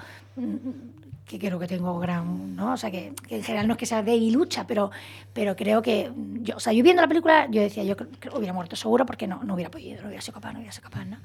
que 1.26 1.38
creo 1.38 1.58
que 1.58 1.66
tengo 1.66 1.98
gran, 1.98 2.54
¿no? 2.54 2.74
O 2.74 2.76
sea, 2.76 2.90
que, 2.90 3.14
que, 3.26 3.36
en 3.36 3.42
general 3.42 3.66
no 3.66 3.74
es 3.74 3.78
que 3.78 3.86
sea 3.86 4.02
de 4.02 4.14
y 4.14 4.30
lucha, 4.30 4.66
pero, 4.66 4.90
pero 5.32 5.56
creo 5.56 5.80
que, 5.80 6.12
yo, 6.42 6.56
o 6.56 6.60
sea, 6.60 6.72
yo 6.72 6.82
viendo 6.82 7.00
la 7.00 7.08
película, 7.08 7.48
yo 7.50 7.62
decía, 7.62 7.82
yo 7.82 7.96
creo 7.96 8.10
que 8.10 8.28
hubiera 8.36 8.52
muerto 8.52 8.76
seguro 8.76 9.06
porque 9.06 9.26
no, 9.26 9.42
no 9.42 9.54
hubiera 9.54 9.70
podido, 9.70 10.02
no 10.02 10.08
hubiera 10.08 10.20
sido 10.20 10.34
capaz, 10.34 10.52
no 10.52 10.58
hubiera 10.58 10.72
sido 10.72 10.84
capaz, 10.84 11.06
¿no? 11.06 11.16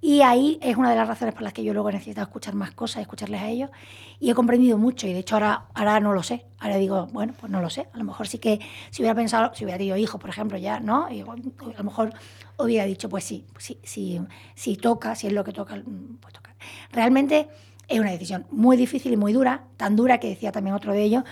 Y 0.00 0.22
ahí 0.22 0.58
es 0.62 0.76
una 0.76 0.90
de 0.90 0.96
las 0.96 1.06
razones 1.06 1.32
por 1.32 1.42
las 1.44 1.52
que 1.52 1.62
yo 1.62 1.72
luego 1.72 1.88
he 1.88 1.92
necesitado 1.92 2.26
escuchar 2.26 2.54
más 2.54 2.72
cosas, 2.72 3.02
escucharles 3.02 3.40
a 3.40 3.48
ellos, 3.48 3.70
y 4.18 4.30
he 4.30 4.34
comprendido 4.34 4.78
mucho, 4.78 5.06
y 5.06 5.12
de 5.12 5.20
hecho 5.20 5.36
ahora, 5.36 5.66
ahora 5.74 6.00
no 6.00 6.12
lo 6.12 6.22
sé, 6.22 6.44
ahora 6.58 6.76
digo, 6.76 7.06
bueno, 7.12 7.34
pues 7.38 7.50
no 7.50 7.60
lo 7.60 7.70
sé, 7.70 7.88
a 7.92 7.98
lo 7.98 8.04
mejor 8.04 8.26
sí 8.26 8.38
que 8.38 8.58
si 8.90 9.02
hubiera 9.02 9.14
pensado, 9.14 9.54
si 9.54 9.64
hubiera 9.64 9.78
tenido 9.78 9.96
hijos, 9.96 10.20
por 10.20 10.30
ejemplo, 10.30 10.58
ya, 10.58 10.80
¿no? 10.80 11.08
Y 11.08 11.20
a 11.20 11.24
lo 11.24 11.84
mejor 11.84 12.12
hubiera 12.58 12.84
dicho, 12.84 13.08
pues 13.08 13.22
sí, 13.22 13.44
sí, 13.58 13.78
sí, 13.84 14.20
si 14.54 14.76
toca, 14.76 15.14
si 15.14 15.28
es 15.28 15.32
lo 15.32 15.44
que 15.44 15.52
toca, 15.52 15.80
pues 16.20 16.34
toca. 16.34 16.52
Realmente 16.90 17.48
es 17.92 18.00
una 18.00 18.10
decisión 18.10 18.46
muy 18.50 18.76
difícil 18.76 19.12
y 19.12 19.16
muy 19.16 19.32
dura, 19.32 19.64
tan 19.76 19.96
dura 19.96 20.18
que 20.18 20.28
decía 20.28 20.52
también 20.52 20.74
otro 20.74 20.92
de 20.92 21.02
ellos, 21.02 21.24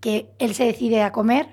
que 0.00 0.30
él 0.38 0.54
se 0.54 0.64
decide 0.64 1.02
a 1.02 1.12
comer 1.12 1.48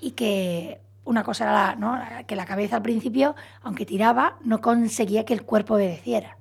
y 0.00 0.12
que 0.12 0.80
una 1.04 1.22
cosa 1.22 1.44
era 1.44 1.52
la, 1.52 1.76
¿no? 1.76 1.98
que 2.26 2.36
la 2.36 2.46
cabeza 2.46 2.76
al 2.76 2.82
principio, 2.82 3.34
aunque 3.62 3.86
tiraba, 3.86 4.36
no 4.44 4.60
conseguía 4.60 5.24
que 5.24 5.34
el 5.34 5.42
cuerpo 5.42 5.74
obedeciera. 5.74 6.36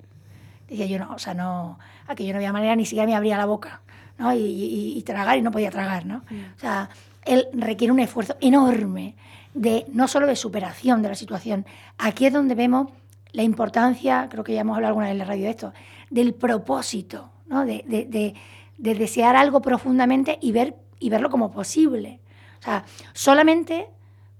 Decía 0.67 0.85
yo, 0.85 0.99
no, 0.99 1.13
o 1.13 1.19
sea, 1.19 1.33
no, 1.33 1.79
aquello 2.07 2.33
no 2.33 2.37
había 2.37 2.51
manera, 2.51 2.75
ni 2.75 2.85
siquiera 2.85 3.05
me 3.05 3.15
abría 3.15 3.37
la 3.37 3.45
boca, 3.45 3.81
¿no? 4.17 4.33
Y, 4.33 4.37
y, 4.39 4.97
y 4.97 5.03
tragar 5.03 5.37
y 5.37 5.41
no 5.41 5.51
podía 5.51 5.69
tragar, 5.69 6.05
¿no? 6.05 6.23
O 6.55 6.59
sea, 6.59 6.89
él 7.23 7.47
requiere 7.53 7.91
un 7.91 7.99
esfuerzo 7.99 8.35
enorme 8.41 9.15
de, 9.53 9.85
no 9.91 10.07
solo 10.07 10.27
de 10.27 10.35
superación 10.35 11.01
de 11.01 11.09
la 11.09 11.15
situación, 11.15 11.65
aquí 11.97 12.25
es 12.25 12.33
donde 12.33 12.55
vemos 12.55 12.89
la 13.31 13.43
importancia, 13.43 14.27
creo 14.29 14.43
que 14.43 14.53
ya 14.53 14.61
hemos 14.61 14.75
hablado 14.75 14.89
alguna 14.89 15.07
vez 15.07 15.13
en 15.13 15.19
la 15.19 15.25
radio 15.25 15.43
de 15.45 15.49
esto, 15.49 15.73
del 16.09 16.33
propósito, 16.33 17.29
¿no? 17.47 17.65
de, 17.65 17.83
de, 17.87 18.05
de, 18.05 18.35
de, 18.77 18.95
desear 18.95 19.35
algo 19.35 19.61
profundamente 19.61 20.37
y, 20.41 20.51
ver, 20.51 20.75
y 20.99 21.09
verlo 21.09 21.29
como 21.29 21.51
posible. 21.51 22.19
O 22.59 22.63
sea, 22.63 22.85
solamente 23.13 23.89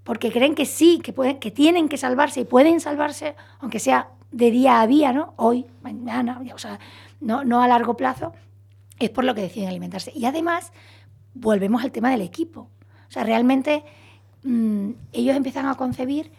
porque 0.04 0.30
creen 0.30 0.54
que 0.54 0.66
sí, 0.66 1.00
que, 1.02 1.12
pueden, 1.12 1.38
que 1.38 1.50
tienen 1.50 1.88
que 1.88 1.96
salvarse 1.96 2.40
y 2.40 2.44
pueden 2.44 2.80
salvarse, 2.80 3.34
aunque 3.58 3.80
sea 3.80 4.10
de 4.30 4.50
día 4.50 4.80
a 4.80 4.86
día, 4.86 5.12
¿no? 5.12 5.34
hoy, 5.36 5.66
mañana, 5.82 6.40
o 6.54 6.58
sea, 6.58 6.78
no, 7.20 7.44
no 7.44 7.62
a 7.62 7.68
largo 7.68 7.96
plazo, 7.96 8.32
es 8.98 9.10
por 9.10 9.24
lo 9.24 9.34
que 9.34 9.42
deciden 9.42 9.68
alimentarse. 9.68 10.12
Y 10.14 10.24
además, 10.26 10.72
volvemos 11.34 11.82
al 11.82 11.92
tema 11.92 12.10
del 12.10 12.20
equipo. 12.20 12.68
O 13.08 13.10
sea, 13.10 13.24
realmente 13.24 13.84
mmm, 14.42 14.90
ellos 15.12 15.36
empiezan 15.36 15.66
a 15.66 15.74
concebir 15.74 16.30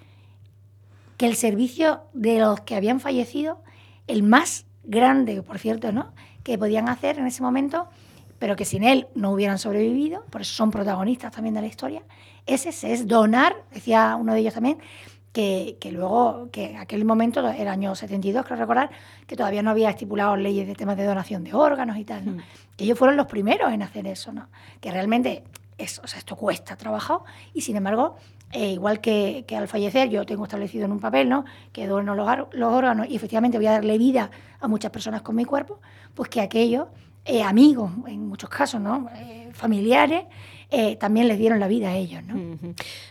que 1.18 1.26
el 1.26 1.36
servicio 1.36 2.04
de 2.14 2.40
los 2.40 2.62
que 2.62 2.76
habían 2.76 3.00
fallecido, 3.00 3.62
el 4.08 4.24
más 4.24 4.66
grande, 4.84 5.42
por 5.42 5.60
cierto, 5.60 5.92
¿no? 5.92 6.14
Que 6.48 6.58
podían 6.58 6.88
hacer 6.88 7.20
en 7.20 7.28
ese 7.28 7.44
momento, 7.44 7.90
pero 8.40 8.56
que 8.56 8.64
sin 8.64 8.86
él 8.86 9.10
no 9.16 9.32
hubieran 9.34 9.60
sobrevivido, 9.60 10.24
por 10.30 10.40
eso 10.40 10.54
son 10.54 10.72
protagonistas 10.72 11.34
también 11.34 11.54
de 11.54 11.60
la 11.60 11.68
historia, 11.68 12.04
ese 12.46 12.70
es 12.70 13.06
donar, 13.06 13.54
decía 13.74 14.16
uno 14.18 14.34
de 14.34 14.40
ellos 14.40 14.54
también, 14.54 14.78
que, 15.34 15.76
que, 15.82 15.92
luego, 15.92 16.48
que 16.54 16.72
en 16.72 16.78
aquel 16.78 17.04
momento, 17.04 17.46
el 17.46 17.68
año 17.68 17.94
72, 17.96 18.46
creo 18.46 18.58
recordar, 18.58 18.92
que 19.28 19.36
todavía 19.36 19.62
no 19.62 19.72
había 19.72 19.90
estipulado 19.90 20.38
leyes 20.38 20.66
de 20.66 20.74
temas 20.74 20.96
de 20.96 21.04
donación 21.04 21.44
de 21.44 21.54
órganos 21.54 21.98
y 21.98 22.06
tal, 22.06 22.26
¿no? 22.26 22.32
mm. 22.32 22.46
que 22.78 22.86
ellos 22.86 22.98
fueron 22.98 23.18
los 23.18 23.28
primeros 23.28 23.74
en 23.74 23.84
hacer 23.84 24.08
eso, 24.08 24.32
¿no? 24.32 24.48
que 24.80 24.90
realmente 24.90 25.44
es, 25.78 26.00
o 26.00 26.08
sea, 26.08 26.20
esto 26.20 26.38
cuesta 26.38 26.78
trabajo 26.78 27.26
y 27.54 27.60
sin 27.60 27.76
embargo, 27.76 28.16
eh, 28.52 28.72
igual 28.72 29.02
que, 29.02 29.46
al 29.58 29.68
fallecer, 29.68 30.10
yo 30.10 30.26
tengo 30.26 30.44
establecido 30.46 30.86
en 30.86 30.92
un 30.92 31.00
papel 31.00 31.28
¿no? 31.28 31.46
que 31.74 31.86
dono 31.86 32.16
los, 32.16 32.28
los 32.54 32.74
órganos 32.74 33.08
y 33.10 33.16
efectivamente 33.16 33.58
voy 33.58 33.68
a 33.68 33.74
darle 33.74 33.98
vida 33.98 34.32
a 34.60 34.68
muchas 34.68 34.92
personas 34.92 35.22
con 35.22 35.36
mi 35.36 35.46
cuerpo, 35.46 35.80
pues 36.14 36.30
que 36.30 36.40
aquellos 36.40 36.88
eh, 37.26 37.44
amigos, 37.44 37.92
en 38.08 38.28
muchos 38.28 38.50
casos, 38.50 38.80
¿no? 38.80 39.10
Eh, 39.16 39.50
familiares, 39.52 40.26
también 41.00 41.30
les 41.30 41.38
dieron 41.38 41.62
la 41.62 41.68
vida 41.68 41.90
a 41.90 41.96
ellos. 41.96 42.22
¿no? 42.24 42.58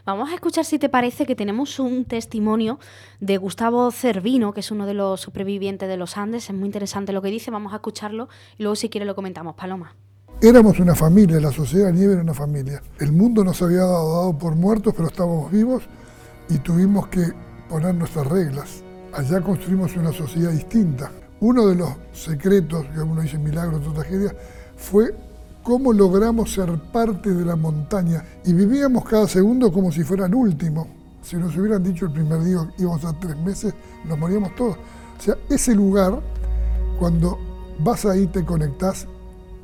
Vamos 0.05 0.31
a 0.31 0.35
escuchar, 0.35 0.65
si 0.67 0.79
te 0.79 0.91
parece, 0.91 1.25
que 1.25 1.35
tenemos 1.35 1.79
un 1.79 2.05
testimonio 2.05 2.79
de 3.21 3.39
Gustavo 3.39 3.91
Cervino, 3.91 4.53
que 4.53 4.61
es 4.61 4.71
uno 4.71 4.87
de 4.87 4.93
los 4.93 5.23
supervivientes 5.23 5.89
de 5.89 5.97
los 5.97 6.19
Andes. 6.19 6.51
Es 6.51 6.55
muy 6.55 6.67
interesante 6.67 7.13
lo 7.13 7.23
que 7.23 7.31
dice, 7.31 7.51
vamos 7.51 7.73
a 7.73 7.77
escucharlo 7.77 8.29
y 8.59 8.63
luego 8.63 8.77
si 8.77 8.91
quiere 8.91 9.07
lo 9.07 9.15
comentamos. 9.15 9.55
Paloma. 9.55 9.95
Éramos 10.43 10.79
una 10.81 10.95
familia, 10.95 11.41
la 11.41 11.51
sociedad 11.51 11.87
de 11.87 11.95
nieve 11.95 12.13
era 12.13 12.23
una 12.23 12.35
familia. 12.35 12.83
El 12.99 13.11
mundo 13.13 13.43
nos 13.43 13.63
había 13.63 13.81
dado, 13.81 14.17
dado 14.19 14.39
por 14.39 14.55
muertos, 14.55 14.93
pero 14.95 15.09
estábamos 15.09 15.51
vivos 15.51 15.83
y 16.51 16.59
tuvimos 16.59 17.09
que 17.09 17.33
poner 17.71 17.95
nuestras 17.95 18.27
reglas. 18.27 18.83
Allá 19.15 19.41
construimos 19.41 19.97
una 19.97 20.13
sociedad 20.13 20.51
distinta. 20.51 21.11
Uno 21.41 21.67
de 21.67 21.77
los 21.77 21.89
secretos, 22.13 22.85
que 22.95 23.01
uno 23.01 23.23
dice 23.23 23.39
milagros, 23.39 23.81
otra 23.81 24.03
tragedia, 24.03 24.37
fue 24.77 25.15
cómo 25.63 25.95
logramos 25.95 26.53
ser 26.53 26.71
parte 26.93 27.33
de 27.33 27.45
la 27.45 27.57
montaña 27.57 28.23
y 28.45 28.53
vivíamos 28.53 29.07
cada 29.07 29.27
segundo 29.27 29.73
como 29.73 29.91
si 29.91 30.05
fuera 30.05 30.27
el 30.27 30.35
último. 30.35 30.87
Si 31.23 31.37
nos 31.37 31.57
hubieran 31.57 31.83
dicho 31.83 32.05
el 32.05 32.13
primer 32.13 32.45
día 32.45 32.59
íbamos 32.77 33.07
a 33.07 33.19
tres 33.19 33.39
meses, 33.39 33.73
nos 34.05 34.19
moríamos 34.19 34.55
todos. 34.55 34.77
O 35.19 35.23
sea, 35.23 35.35
ese 35.49 35.75
lugar, 35.75 36.21
cuando 36.99 37.39
vas 37.79 38.05
ahí 38.05 38.27
te 38.27 38.45
conectás 38.45 39.09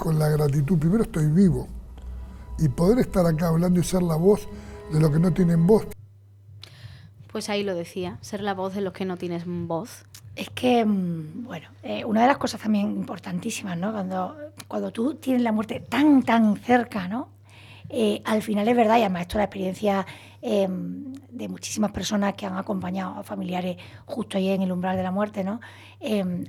con 0.03 0.19
la 0.19 0.29
gratitud. 0.29 0.79
Primero 0.79 1.05
estoy 1.05 1.27
vivo 1.27 1.69
y 2.59 2.69
poder 2.69 2.99
estar 2.99 3.25
acá 3.25 3.49
hablando 3.49 3.79
y 3.79 3.85
ser 3.85 4.03
la 4.03 4.17
voz 4.17 4.49
de 4.93 4.99
los 4.99 5.13
que 5.13 5.21
no 5.21 5.33
tienen 5.33 5.65
voz. 5.65 5.87
Pues 7.31 7.49
ahí 7.49 7.63
lo 7.63 7.75
decía, 7.77 8.19
ser 8.21 8.43
la 8.43 8.53
voz 8.53 8.75
de 8.75 8.81
los 8.81 8.93
que 8.93 9.05
no 9.05 9.17
tienen 9.17 9.69
voz. 9.69 10.05
Es 10.35 10.51
que, 10.51 10.85
mm, 10.85 11.45
bueno, 11.45 11.69
eh, 11.85 12.05
una 12.05 12.23
de 12.23 12.27
las 12.27 12.39
cosas 12.39 12.61
también 12.61 12.91
importantísimas, 12.91 13.79
¿no? 13.79 13.93
Cuando, 13.93 14.37
cuando 14.67 14.91
tú 14.91 15.15
tienes 15.15 15.43
la 15.43 15.53
muerte 15.53 15.79
tan, 15.79 16.25
tan 16.25 16.57
cerca, 16.57 17.07
¿no? 17.07 17.29
Eh, 17.89 18.23
al 18.25 18.43
final 18.43 18.67
es 18.67 18.77
verdad, 18.77 18.97
y 18.99 19.03
además 19.03 19.23
esto 19.23 19.35
es 19.35 19.39
la 19.39 19.45
experiencia 19.45 20.07
eh, 20.41 20.67
de 20.69 21.49
muchísimas 21.49 21.93
personas 21.93 22.35
que 22.35 22.47
han 22.47 22.57
acompañado 22.57 23.21
a 23.21 23.23
familiares 23.23 23.77
justo 24.05 24.37
ahí 24.37 24.49
en 24.49 24.63
el 24.63 24.73
umbral 24.73 24.97
de 24.97 25.03
la 25.05 25.13
muerte, 25.13 25.45
¿no? 25.45 25.61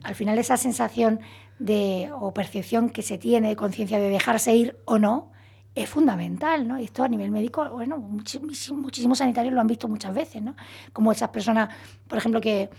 al 0.03 0.15
final 0.15 0.39
esa 0.39 0.57
sensación 0.57 1.19
de, 1.63 2.11
o 2.13 2.33
percepción 2.33 2.89
que 2.89 3.01
se 3.01 3.17
tiene 3.17 3.47
de 3.47 3.55
conciencia 3.55 3.97
de 3.97 4.09
dejarse 4.09 4.53
ir 4.53 4.77
o 4.83 4.99
no, 4.99 5.31
es 5.73 5.89
fundamental, 5.89 6.67
¿no? 6.67 6.77
Esto 6.77 7.03
a 7.03 7.07
nivel 7.07 7.31
médico, 7.31 7.67
bueno, 7.69 7.97
muchísimos, 7.97 9.17
sanitarios 9.17 9.53
lo 9.53 9.61
han 9.61 9.67
visto 9.67 9.87
muchas 9.87 10.13
veces, 10.13 10.41
¿no? 10.41 10.55
Como 10.91 11.11
esas 11.13 11.29
personas, 11.29 11.73
por 12.07 12.17
ejemplo, 12.17 12.41
que, 12.41 12.69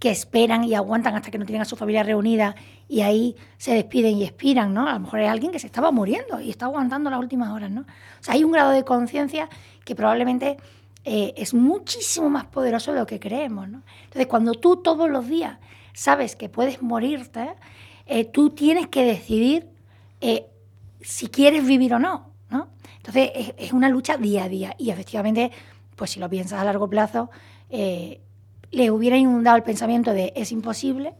esperan 0.00 0.64
y 0.64 0.74
aguantan 0.74 1.16
hasta 1.16 1.30
que 1.30 1.38
no 1.38 1.44
tienen 1.44 1.62
a 1.62 1.64
su 1.66 1.76
familia 1.76 2.02
reunida 2.02 2.54
y 2.88 3.02
ahí 3.02 3.36
se 3.58 3.74
despiden 3.74 4.16
y 4.16 4.24
expiran, 4.24 4.72
¿no? 4.72 4.88
A 4.88 4.94
lo 4.94 5.00
mejor 5.00 5.20
es 5.20 5.28
alguien 5.28 5.52
que 5.52 5.58
se 5.58 5.66
estaba 5.66 5.90
muriendo 5.90 6.40
y 6.40 6.48
está 6.48 6.64
aguantando 6.64 7.10
las 7.10 7.18
últimas 7.18 7.50
horas, 7.50 7.70
¿no? 7.70 7.82
O 7.82 8.22
sea, 8.22 8.34
hay 8.34 8.42
un 8.42 8.52
grado 8.52 8.70
de 8.70 8.84
conciencia 8.84 9.50
que 9.84 9.94
probablemente 9.94 10.56
eh, 11.04 11.34
es 11.36 11.52
muchísimo 11.52 12.30
más 12.30 12.46
poderoso 12.46 12.92
de 12.92 13.00
lo 13.00 13.06
que 13.06 13.20
creemos, 13.20 13.68
¿no? 13.68 13.82
Entonces, 14.04 14.26
cuando 14.28 14.54
tú 14.54 14.76
todos 14.76 15.10
los 15.10 15.28
días 15.28 15.58
sabes 15.92 16.36
que 16.36 16.48
puedes 16.48 16.80
morirte, 16.80 17.54
tú 18.32 18.50
tienes 18.50 18.88
que 18.88 19.04
decidir 19.04 19.68
eh, 20.20 20.46
si 21.00 21.28
quieres 21.28 21.66
vivir 21.66 21.94
o 21.94 21.98
no, 21.98 22.32
¿no? 22.50 22.68
Entonces 22.96 23.30
es, 23.56 23.72
una 23.72 23.88
lucha 23.88 24.16
día 24.16 24.44
a 24.44 24.48
día 24.48 24.74
y 24.78 24.90
efectivamente, 24.90 25.50
pues 25.96 26.12
si 26.12 26.20
lo 26.20 26.28
piensas 26.28 26.60
a 26.60 26.64
largo 26.64 26.88
plazo, 26.88 27.30
eh, 27.70 28.20
le 28.70 28.90
hubiera 28.90 29.16
inundado 29.16 29.56
el 29.56 29.62
pensamiento 29.62 30.12
de 30.12 30.32
es 30.36 30.52
imposible, 30.52 31.14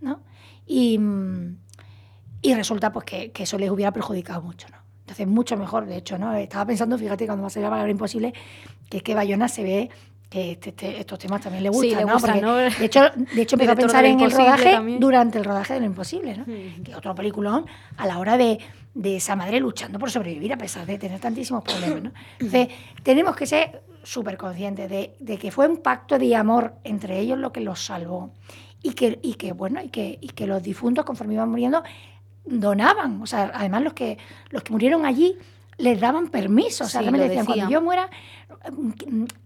¿no? 0.00 0.20
Y, 0.66 0.98
resulta 2.54 2.92
pues 2.92 3.04
que, 3.04 3.32
eso 3.34 3.58
les 3.58 3.70
hubiera 3.70 3.92
perjudicado 3.92 4.42
mucho, 4.42 4.68
¿no? 4.68 4.78
Entonces 5.00 5.26
mucho 5.26 5.56
mejor, 5.56 5.86
de 5.86 5.96
hecho, 5.96 6.18
¿no? 6.18 6.34
Estaba 6.34 6.66
pensando, 6.66 6.96
fíjate, 6.96 7.26
cuando 7.26 7.44
me 7.46 7.52
a 7.52 7.60
la 7.60 7.70
palabra 7.70 7.90
imposible, 7.90 8.32
que 8.88 8.98
es 8.98 9.02
que 9.02 9.14
Bayona 9.14 9.48
se 9.48 9.62
ve 9.62 9.90
que 10.32 10.52
este, 10.52 10.70
este, 10.70 10.98
estos 10.98 11.18
temas 11.18 11.42
también 11.42 11.62
le 11.62 11.68
gustan, 11.68 12.06
¿no? 12.40 12.56
De 12.56 12.84
hecho, 12.86 13.02
de 13.34 13.42
hecho 13.42 13.56
empezó 13.56 13.72
a 13.72 13.76
pensar 13.76 14.02
en 14.06 14.18
el 14.18 14.30
rodaje 14.30 14.78
durante 14.98 15.36
el 15.36 15.44
rodaje 15.44 15.74
de 15.74 15.80
Lo 15.80 15.86
Imposible, 15.86 16.34
¿no? 16.38 16.46
Que 16.46 16.94
otro 16.96 17.14
peliculón 17.14 17.66
a 17.98 18.06
la 18.06 18.18
hora 18.18 18.38
de, 18.38 18.58
de, 18.94 19.16
esa 19.16 19.36
madre 19.36 19.60
luchando 19.60 19.98
por 19.98 20.10
sobrevivir 20.10 20.50
a 20.54 20.56
pesar 20.56 20.86
de 20.86 20.96
tener 20.96 21.20
tantísimos 21.20 21.62
problemas, 21.62 22.04
¿no? 22.04 22.12
Entonces, 22.40 22.68
tenemos 23.02 23.36
que 23.36 23.44
ser 23.44 23.82
súper 24.04 24.38
conscientes 24.38 24.88
de, 24.88 25.14
de, 25.20 25.36
que 25.36 25.50
fue 25.50 25.68
un 25.68 25.76
pacto 25.76 26.18
de 26.18 26.34
amor 26.34 26.76
entre 26.82 27.20
ellos 27.20 27.38
lo 27.38 27.52
que 27.52 27.60
los 27.60 27.84
salvó. 27.84 28.32
Y 28.82 28.94
que, 28.94 29.18
y 29.22 29.34
que 29.34 29.52
bueno, 29.52 29.82
y 29.82 29.90
que, 29.90 30.18
y 30.22 30.28
que 30.28 30.46
los 30.46 30.62
difuntos, 30.62 31.04
conforme 31.04 31.34
iban 31.34 31.50
muriendo, 31.50 31.82
donaban. 32.46 33.20
O 33.20 33.26
sea, 33.26 33.52
además 33.54 33.82
los 33.82 33.92
que, 33.92 34.16
los 34.48 34.62
que 34.62 34.72
murieron 34.72 35.04
allí 35.04 35.36
les 35.78 36.00
daban 36.00 36.28
permiso. 36.28 36.84
O 36.84 36.88
sea, 36.88 37.02
me 37.10 37.18
decían, 37.18 37.46
cuando 37.46 37.68
yo 37.68 37.82
muera, 37.82 38.08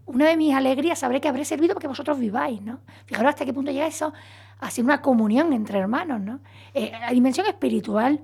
una 0.06 0.28
de 0.28 0.36
mis 0.36 0.54
alegrías 0.54 0.98
sabré 0.98 1.20
que 1.20 1.28
habré 1.28 1.44
servido 1.44 1.74
porque 1.74 1.88
vosotros 1.88 2.18
viváis, 2.18 2.60
¿no? 2.62 2.80
Fijaros 3.06 3.30
hasta 3.30 3.44
qué 3.44 3.52
punto 3.52 3.70
llega 3.70 3.86
eso 3.86 4.12
a 4.58 4.70
ser 4.70 4.84
una 4.84 5.02
comunión 5.02 5.52
entre 5.52 5.78
hermanos, 5.78 6.20
¿no? 6.20 6.40
Eh, 6.74 6.92
la 6.92 7.10
dimensión 7.10 7.46
espiritual 7.46 8.20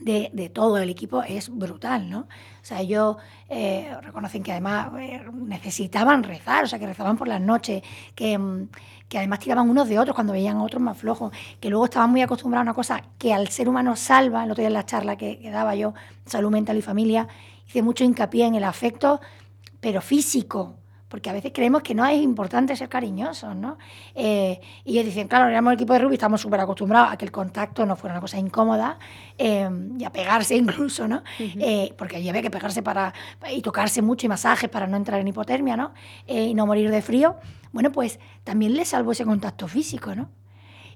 de, 0.00 0.50
todo 0.52 0.78
el 0.78 0.90
equipo 0.90 1.22
es 1.22 1.48
brutal, 1.48 2.08
¿no? 2.08 2.20
O 2.20 2.64
sea, 2.68 2.80
ellos 2.80 3.16
eh, 3.48 3.94
reconocen 4.02 4.42
que 4.42 4.52
además 4.52 4.90
eh, 4.98 5.22
necesitaban 5.32 6.22
rezar, 6.22 6.64
o 6.64 6.66
sea, 6.66 6.78
que 6.78 6.86
rezaban 6.86 7.16
por 7.16 7.28
las 7.28 7.40
noches, 7.40 7.82
que, 8.14 8.38
mm, 8.38 8.68
que, 9.08 9.18
además 9.18 9.40
tiraban 9.40 9.68
unos 9.68 9.88
de 9.88 9.98
otros 9.98 10.14
cuando 10.14 10.32
veían 10.32 10.58
a 10.58 10.62
otros 10.62 10.82
más 10.82 10.98
flojos, 10.98 11.32
que 11.60 11.70
luego 11.70 11.86
estaban 11.86 12.10
muy 12.10 12.22
acostumbrados 12.22 12.62
a 12.62 12.70
una 12.70 12.74
cosa 12.74 13.02
que 13.18 13.32
al 13.32 13.48
ser 13.48 13.68
humano 13.68 13.96
salva, 13.96 14.44
el 14.44 14.50
otro 14.50 14.62
día 14.62 14.68
en 14.68 14.74
la 14.74 14.86
charla 14.86 15.16
que, 15.16 15.38
que 15.38 15.50
daba 15.50 15.74
yo, 15.74 15.94
Salud 16.26 16.50
Mental 16.50 16.76
y 16.76 16.82
Familia, 16.82 17.28
hice 17.66 17.82
mucho 17.82 18.04
hincapié 18.04 18.46
en 18.46 18.54
el 18.54 18.64
afecto, 18.64 19.20
pero 19.80 20.00
físico, 20.00 20.77
porque 21.08 21.30
a 21.30 21.32
veces 21.32 21.52
creemos 21.54 21.82
que 21.82 21.94
no 21.94 22.06
es 22.06 22.20
importante 22.20 22.76
ser 22.76 22.88
cariñosos, 22.88 23.56
¿no? 23.56 23.78
Eh, 24.14 24.60
y 24.84 24.92
ellos 24.92 25.06
dicen, 25.06 25.26
claro, 25.26 25.48
éramos 25.48 25.72
el 25.72 25.76
equipo 25.76 25.94
de 25.94 26.00
rugby, 26.00 26.14
estamos 26.14 26.40
súper 26.40 26.60
acostumbrados 26.60 27.12
a 27.12 27.16
que 27.16 27.24
el 27.24 27.32
contacto 27.32 27.86
no 27.86 27.96
fuera 27.96 28.14
una 28.14 28.20
cosa 28.20 28.38
incómoda 28.38 28.98
eh, 29.38 29.68
y 29.98 30.04
a 30.04 30.12
pegarse 30.12 30.56
incluso, 30.56 31.08
¿no? 31.08 31.22
Eh, 31.38 31.94
porque 31.96 32.16
allí 32.16 32.28
había 32.28 32.42
que 32.42 32.50
pegarse 32.50 32.82
para, 32.82 33.14
y 33.50 33.62
tocarse 33.62 34.02
mucho 34.02 34.26
y 34.26 34.28
masajes 34.28 34.68
para 34.68 34.86
no 34.86 34.96
entrar 34.96 35.20
en 35.20 35.28
hipotermia, 35.28 35.76
¿no? 35.76 35.92
y 36.26 36.54
no 36.54 36.66
morir 36.66 36.90
de 36.90 37.02
frío. 37.02 37.36
Bueno, 37.72 37.90
pues 37.92 38.18
también 38.44 38.74
les 38.74 38.88
salvó 38.88 39.12
ese 39.12 39.24
contacto 39.24 39.68
físico, 39.68 40.14
¿no? 40.14 40.30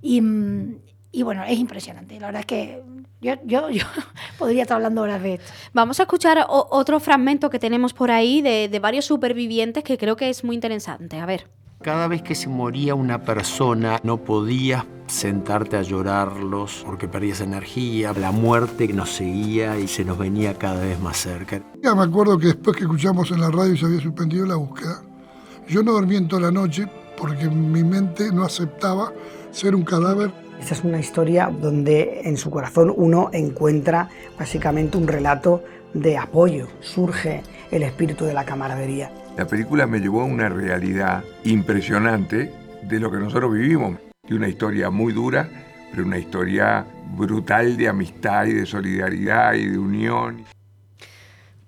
Y, 0.01 0.21
mm, 0.21 0.81
y 1.13 1.23
bueno, 1.23 1.45
es 1.45 1.59
impresionante. 1.59 2.19
La 2.19 2.27
verdad 2.27 2.41
es 2.41 2.47
que 2.47 2.83
yo, 3.21 3.35
yo, 3.45 3.71
yo 3.71 3.85
podría 4.39 4.63
estar 4.63 4.77
hablando 4.77 5.03
horas 5.03 5.23
de 5.23 5.35
esto. 5.35 5.53
Vamos 5.73 6.01
a 6.01 6.05
escuchar 6.05 6.45
otro 6.49 6.99
fragmento 6.99 7.51
que 7.51 7.59
tenemos 7.59 7.93
por 7.93 8.11
ahí 8.11 8.43
de, 8.43 8.69
de 8.69 8.79
varios 8.81 9.05
supervivientes 9.05 9.85
que 9.85 9.99
creo 9.99 10.17
que 10.17 10.31
es 10.31 10.43
muy 10.43 10.55
interesante. 10.55 11.21
A 11.21 11.27
ver. 11.27 11.49
Cada 11.83 12.07
vez 12.07 12.23
que 12.23 12.35
se 12.35 12.49
moría 12.49 12.95
una 12.95 13.23
persona 13.23 14.01
no 14.05 14.19
podías 14.19 14.85
sentarte 15.09 15.77
a 15.77 15.83
llorarlos 15.83 16.85
porque 16.87 17.09
perdías 17.09 17.41
energía, 17.41 18.13
la 18.13 18.31
muerte 18.31 18.87
nos 18.89 19.11
seguía 19.11 19.79
y 19.79 19.89
se 19.89 20.05
nos 20.05 20.17
venía 20.17 20.55
cada 20.55 20.81
vez 20.81 20.99
más 21.01 21.17
cerca. 21.17 21.61
Ya 21.83 21.95
me 21.95 22.03
acuerdo 22.03 22.39
que 22.39 22.47
después 22.47 22.77
que 22.77 22.85
escuchamos 22.85 23.31
en 23.33 23.41
la 23.41 23.51
radio 23.51 23.77
se 23.77 23.87
había 23.87 24.01
suspendido 24.01 24.47
la 24.47 24.55
búsqueda, 24.55 25.03
yo 25.69 25.83
no 25.83 25.93
dormí 25.93 26.17
en 26.17 26.29
toda 26.29 26.43
la 26.43 26.51
noche 26.53 26.87
porque 27.17 27.49
mi 27.49 27.83
mente 27.83 28.33
no 28.33 28.45
aceptaba 28.45 29.13
ser 29.51 29.75
un 29.75 29.83
cadáver 29.83 30.33
esta 30.63 30.75
es 30.75 30.85
una 30.85 31.01
historia 31.01 31.51
donde 31.51 32.21
en 32.23 32.37
su 32.37 32.49
corazón 32.49 32.93
uno 32.97 33.31
encuentra 33.33 34.09
básicamente 34.39 34.97
un 34.97 35.09
relato 35.09 35.65
de 35.93 36.17
apoyo, 36.17 36.69
surge 36.79 37.43
el 37.73 37.83
espíritu 37.83 38.25
de 38.25 38.33
la 38.33 38.45
camaradería. 38.45 39.11
La 39.37 39.45
película 39.45 39.89
me 39.89 39.99
llevó 39.99 40.21
a 40.21 40.25
una 40.25 40.49
realidad 40.49 41.25
impresionante 41.43 42.53
de 42.81 43.01
lo 43.01 43.11
que 43.11 43.19
nosotros 43.19 43.53
vivimos, 43.53 43.99
de 44.29 44.37
una 44.37 44.47
historia 44.47 44.89
muy 44.91 45.13
dura, 45.13 45.49
pero 45.91 46.07
una 46.07 46.19
historia 46.19 46.87
brutal 47.17 47.77
de 47.77 47.89
amistad 47.89 48.47
y 48.47 48.53
de 48.53 48.65
solidaridad 48.65 49.55
y 49.55 49.67
de 49.67 49.79
unión. 49.79 50.45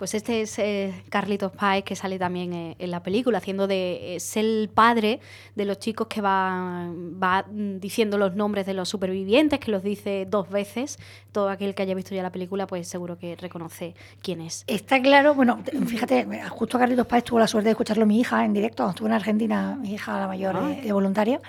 Pues 0.04 0.12
este 0.12 0.42
es 0.42 0.58
eh, 0.58 0.92
Carlitos 1.08 1.50
Páez, 1.52 1.82
que 1.82 1.96
sale 1.96 2.18
también 2.18 2.52
eh, 2.52 2.76
en 2.78 2.90
la 2.90 3.02
película, 3.02 3.38
haciendo 3.38 3.66
de. 3.66 4.16
es 4.16 4.36
el 4.36 4.68
padre 4.68 5.18
de 5.54 5.64
los 5.64 5.78
chicos 5.78 6.08
que 6.08 6.20
va, 6.20 6.90
va 6.92 7.46
diciendo 7.48 8.18
los 8.18 8.36
nombres 8.36 8.66
de 8.66 8.74
los 8.74 8.86
supervivientes, 8.86 9.58
que 9.60 9.70
los 9.70 9.82
dice 9.82 10.26
dos 10.28 10.50
veces. 10.50 10.98
Todo 11.32 11.48
aquel 11.48 11.74
que 11.74 11.84
haya 11.84 11.94
visto 11.94 12.14
ya 12.14 12.22
la 12.22 12.30
película, 12.30 12.66
pues 12.66 12.86
seguro 12.86 13.16
que 13.16 13.34
reconoce 13.34 13.94
quién 14.20 14.42
es. 14.42 14.64
Está 14.66 15.00
claro, 15.00 15.34
bueno, 15.34 15.62
fíjate, 15.86 16.26
justo 16.50 16.78
Carlitos 16.78 17.06
Páez 17.06 17.24
tuvo 17.24 17.38
la 17.38 17.46
suerte 17.46 17.68
de 17.68 17.70
escucharlo 17.70 18.04
mi 18.04 18.20
hija 18.20 18.44
en 18.44 18.52
directo, 18.52 18.86
estuvo 18.90 19.08
en 19.08 19.14
Argentina, 19.14 19.74
mi 19.80 19.94
hija 19.94 20.20
la 20.20 20.26
mayor 20.26 20.54
ah. 20.54 20.68
de 20.68 20.92
voluntario. 20.92 21.40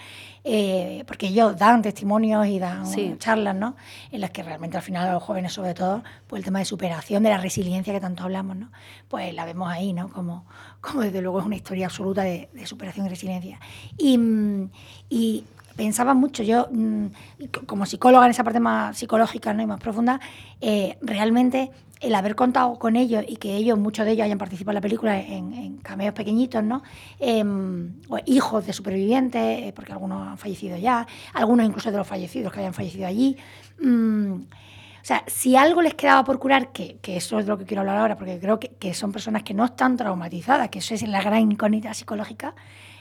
Eh, 0.47 1.03
porque 1.08 1.25
ellos 1.25 1.58
dan 1.58 1.81
testimonios 1.81 2.45
y 2.45 2.60
dan 2.60 2.86
charlas, 3.17 3.55
¿no? 3.55 3.75
En 4.12 4.21
las 4.21 4.29
que 4.29 4.43
realmente 4.43 4.77
al 4.77 4.84
final 4.84 5.08
a 5.08 5.13
los 5.13 5.23
jóvenes, 5.23 5.51
sobre 5.53 5.73
todo, 5.73 6.03
pues 6.27 6.39
el 6.39 6.45
tema 6.45 6.60
de 6.60 6.65
superación, 6.65 7.23
de 7.23 7.29
la 7.29 7.39
resiliencia 7.39 7.91
que 7.91 7.99
tanto 7.99 8.23
hablamos, 8.23 8.55
¿no? 8.55 8.69
Pues 9.08 9.34
la 9.34 9.43
vemos 9.45 9.71
ahí, 9.71 9.91
¿no? 9.91 10.10
Como, 10.10 10.45
como 10.81 11.01
desde 11.01 11.23
luego 11.23 11.39
es 11.39 11.47
una 11.47 11.55
historia 11.55 11.88
absoluta 11.88 12.21
de, 12.21 12.47
superación 12.65 13.08
y 13.08 13.10
resiliencia. 13.10 13.60
Y, 13.97 14.19
y 15.10 15.45
pensaba 15.75 16.13
mucho, 16.13 16.43
yo 16.43 16.67
mm, 16.71 17.05
como 17.65 17.86
psicóloga 17.86 18.25
en 18.25 18.31
esa 18.31 18.43
parte 18.43 18.60
más 18.60 18.97
psicológica 18.97 19.53
¿no? 19.53 19.63
y 19.63 19.65
más 19.65 19.79
profunda, 19.79 20.19
eh, 20.62 20.97
realmente 21.01 21.71
el 22.01 22.15
haber 22.15 22.36
contado 22.36 22.77
con 22.77 22.95
ellos 22.95 23.23
y 23.27 23.38
que 23.38 23.55
ellos, 23.55 23.77
muchos 23.79 24.05
de 24.05 24.12
ellos, 24.12 24.25
hayan 24.25 24.38
participado 24.38 24.71
en 24.71 24.75
la 24.75 24.81
película 24.81 25.19
en, 25.19 25.77
cameos 25.77 26.13
pequeñitos, 26.13 26.63
¿no? 26.63 26.84
Em, 27.19 28.01
o 28.10 28.17
hijos 28.25 28.65
de 28.65 28.73
supervivientes, 28.73 29.41
eh, 29.41 29.73
porque 29.75 29.91
algunos 29.91 30.27
han 30.27 30.38
fallecido 30.38 30.77
ya, 30.77 31.08
algunos 31.34 31.65
incluso 31.65 31.91
de 31.91 31.97
los 31.97 32.08
fallecidos 32.08 32.51
que 32.51 32.60
hayan 32.60 32.73
fallecido 32.73 33.08
allí. 33.08 33.38
Mm, 33.79 34.41
o 35.05 35.08
sea, 35.08 35.23
si 35.27 35.55
algo 35.55 35.84
les 35.84 35.93
quedaba 35.93 36.23
por 36.23 36.39
curar, 36.39 36.71
que, 36.71 36.97
que 37.01 37.17
eso 37.17 37.38
es 37.39 37.45
lo 37.45 37.58
que 37.58 37.65
quiero 37.65 37.81
hablar 37.81 37.97
ahora, 37.97 38.17
porque 38.17 38.39
creo 38.39 38.60
que, 38.60 38.69
que 38.69 38.93
son 38.95 39.12
personas 39.12 39.43
que 39.43 39.53
no 39.53 39.63
están 39.63 39.97
traumatizadas, 39.97 40.69
que 40.69 40.79
eso 40.79 40.95
es 40.95 41.03
la 41.03 41.21
gran 41.21 41.51
incógnita 41.51 41.93
psicológica, 41.93 42.55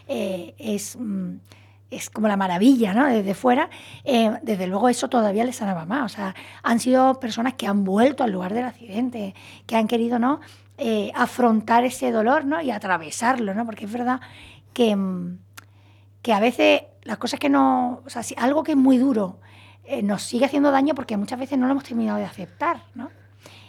eh, 0.07 0.54
es, 0.59 0.96
mm, 0.96 1.37
es 1.94 2.11
como 2.11 2.28
la 2.28 2.37
maravilla, 2.37 2.94
¿no? 2.94 3.07
Desde 3.07 3.35
fuera, 3.35 3.70
eh, 4.04 4.33
desde 4.42 4.66
luego 4.66 4.88
eso 4.88 5.09
todavía 5.09 5.44
les 5.44 5.57
sanaba 5.57 5.87
más. 5.87 6.12
O 6.12 6.14
sea, 6.14 6.35
han 6.62 6.80
sido 6.80 7.20
personas 7.20 7.54
que 7.54 7.66
han 7.66 7.85
vuelto 7.85 8.24
al 8.24 8.33
lugar 8.33 8.54
del 8.54 8.64
accidente, 8.64 9.35
que 9.66 9.76
han 9.76 9.87
querido, 9.87 10.18
¿no? 10.18 10.40
Eh, 10.78 11.12
afrontar 11.14 11.85
ese 11.85 12.11
dolor, 12.11 12.44
¿no? 12.44 12.61
Y 12.61 12.70
atravesarlo, 12.70 13.54
¿no? 13.54 13.64
Porque 13.64 13.85
es 13.85 13.92
verdad 13.92 14.20
que, 14.72 14.96
mm, 14.96 15.38
que 16.22 16.33
a 16.33 16.40
veces 16.40 16.83
las 17.04 17.18
cosas 17.18 17.38
que 17.38 17.48
no, 17.48 18.02
o 18.04 18.11
sea, 18.11 18.22
si 18.22 18.35
algo 18.38 18.62
que 18.64 18.72
es 18.72 18.78
muy 18.78 18.98
duro 18.98 19.38
eh, 19.85 20.02
nos 20.02 20.22
sigue 20.22 20.46
haciendo 20.46 20.70
daño 20.70 20.94
porque 20.94 21.16
muchas 21.16 21.38
veces 21.38 21.59
no 21.59 21.66
lo 21.66 21.72
hemos 21.72 21.85
terminado 21.85 22.18
de 22.18 22.24
aceptar, 22.24 22.83
¿no? 22.94 23.11